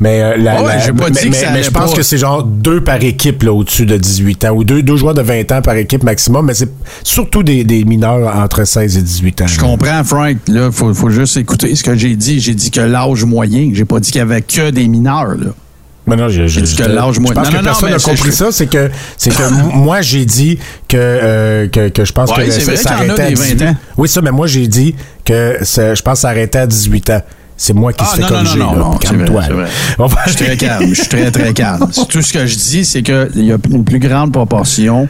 [0.00, 3.42] Mais, euh, la, pas dit mais, mais je pense que c'est genre deux par équipe
[3.42, 6.46] là, au-dessus de 18 ans, ou deux, deux joueurs de 20 ans par équipe maximum,
[6.46, 9.46] mais c'est surtout des, des, mineurs entre 16 et 18 ans.
[9.46, 10.36] Je comprends, Frank.
[10.48, 12.40] Là, faut, faut juste écouter ce que j'ai dit.
[12.40, 15.50] J'ai dit que l'âge moyen, j'ai pas dit qu'il y avait que des mineurs, là.
[16.08, 17.30] Mais non, je, je, que l'âge moi.
[17.30, 18.50] Je pense que personne n'a compris ça.
[18.50, 22.76] C'est que, c'est que moi, j'ai dit que, euh, que, que, je pense que ça,
[22.76, 23.76] ça arrêtait à 18 ans.
[23.96, 24.94] Oui, ça, mais moi, j'ai dit
[25.24, 27.22] que je pense que ça arrêtait à 18 ans.
[27.60, 28.58] C'est moi qui ah, se fais corriger.
[28.58, 29.42] Non, non, non, calme-toi.
[30.26, 30.88] Je suis très calme.
[30.90, 31.90] Je suis très, très calme.
[32.08, 35.08] Tout ce que je dis, c'est qu'il y a une plus grande proportion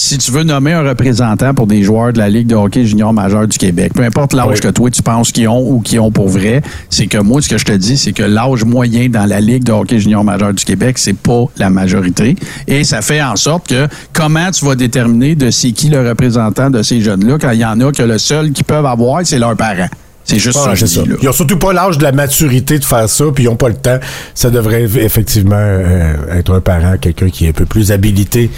[0.00, 3.12] si tu veux nommer un représentant pour des joueurs de la Ligue de hockey junior
[3.12, 6.10] majeur du Québec, peu importe l'âge que toi tu penses qu'ils ont ou qu'ils ont
[6.10, 9.26] pour vrai, c'est que moi, ce que je te dis, c'est que l'âge moyen dans
[9.26, 12.34] la Ligue de hockey junior majeur du Québec, c'est pas la majorité.
[12.66, 16.70] Et ça fait en sorte que comment tu vas déterminer de c'est qui le représentant
[16.70, 19.38] de ces jeunes-là quand il y en a que le seul qu'ils peuvent avoir, c'est
[19.38, 19.90] leurs parents.
[20.30, 23.44] C'est juste ça, Ils ont surtout pas l'âge de la maturité de faire ça, puis
[23.44, 23.98] ils ont pas le temps.
[24.32, 28.48] Ça devrait effectivement euh, être un parent, quelqu'un qui est un peu plus habilité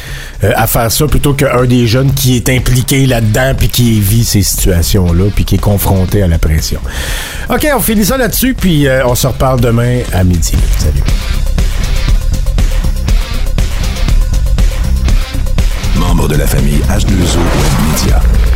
[0.45, 4.23] euh, à faire ça, plutôt qu'un des jeunes qui est impliqué là-dedans, puis qui vit
[4.23, 6.81] ces situations-là, puis qui est confronté à la pression.
[7.49, 10.53] OK, on finit ça là-dessus, puis euh, on se reparle demain à midi.
[10.79, 11.01] Salut.
[15.97, 18.52] Membre de la famille H2O Web Media.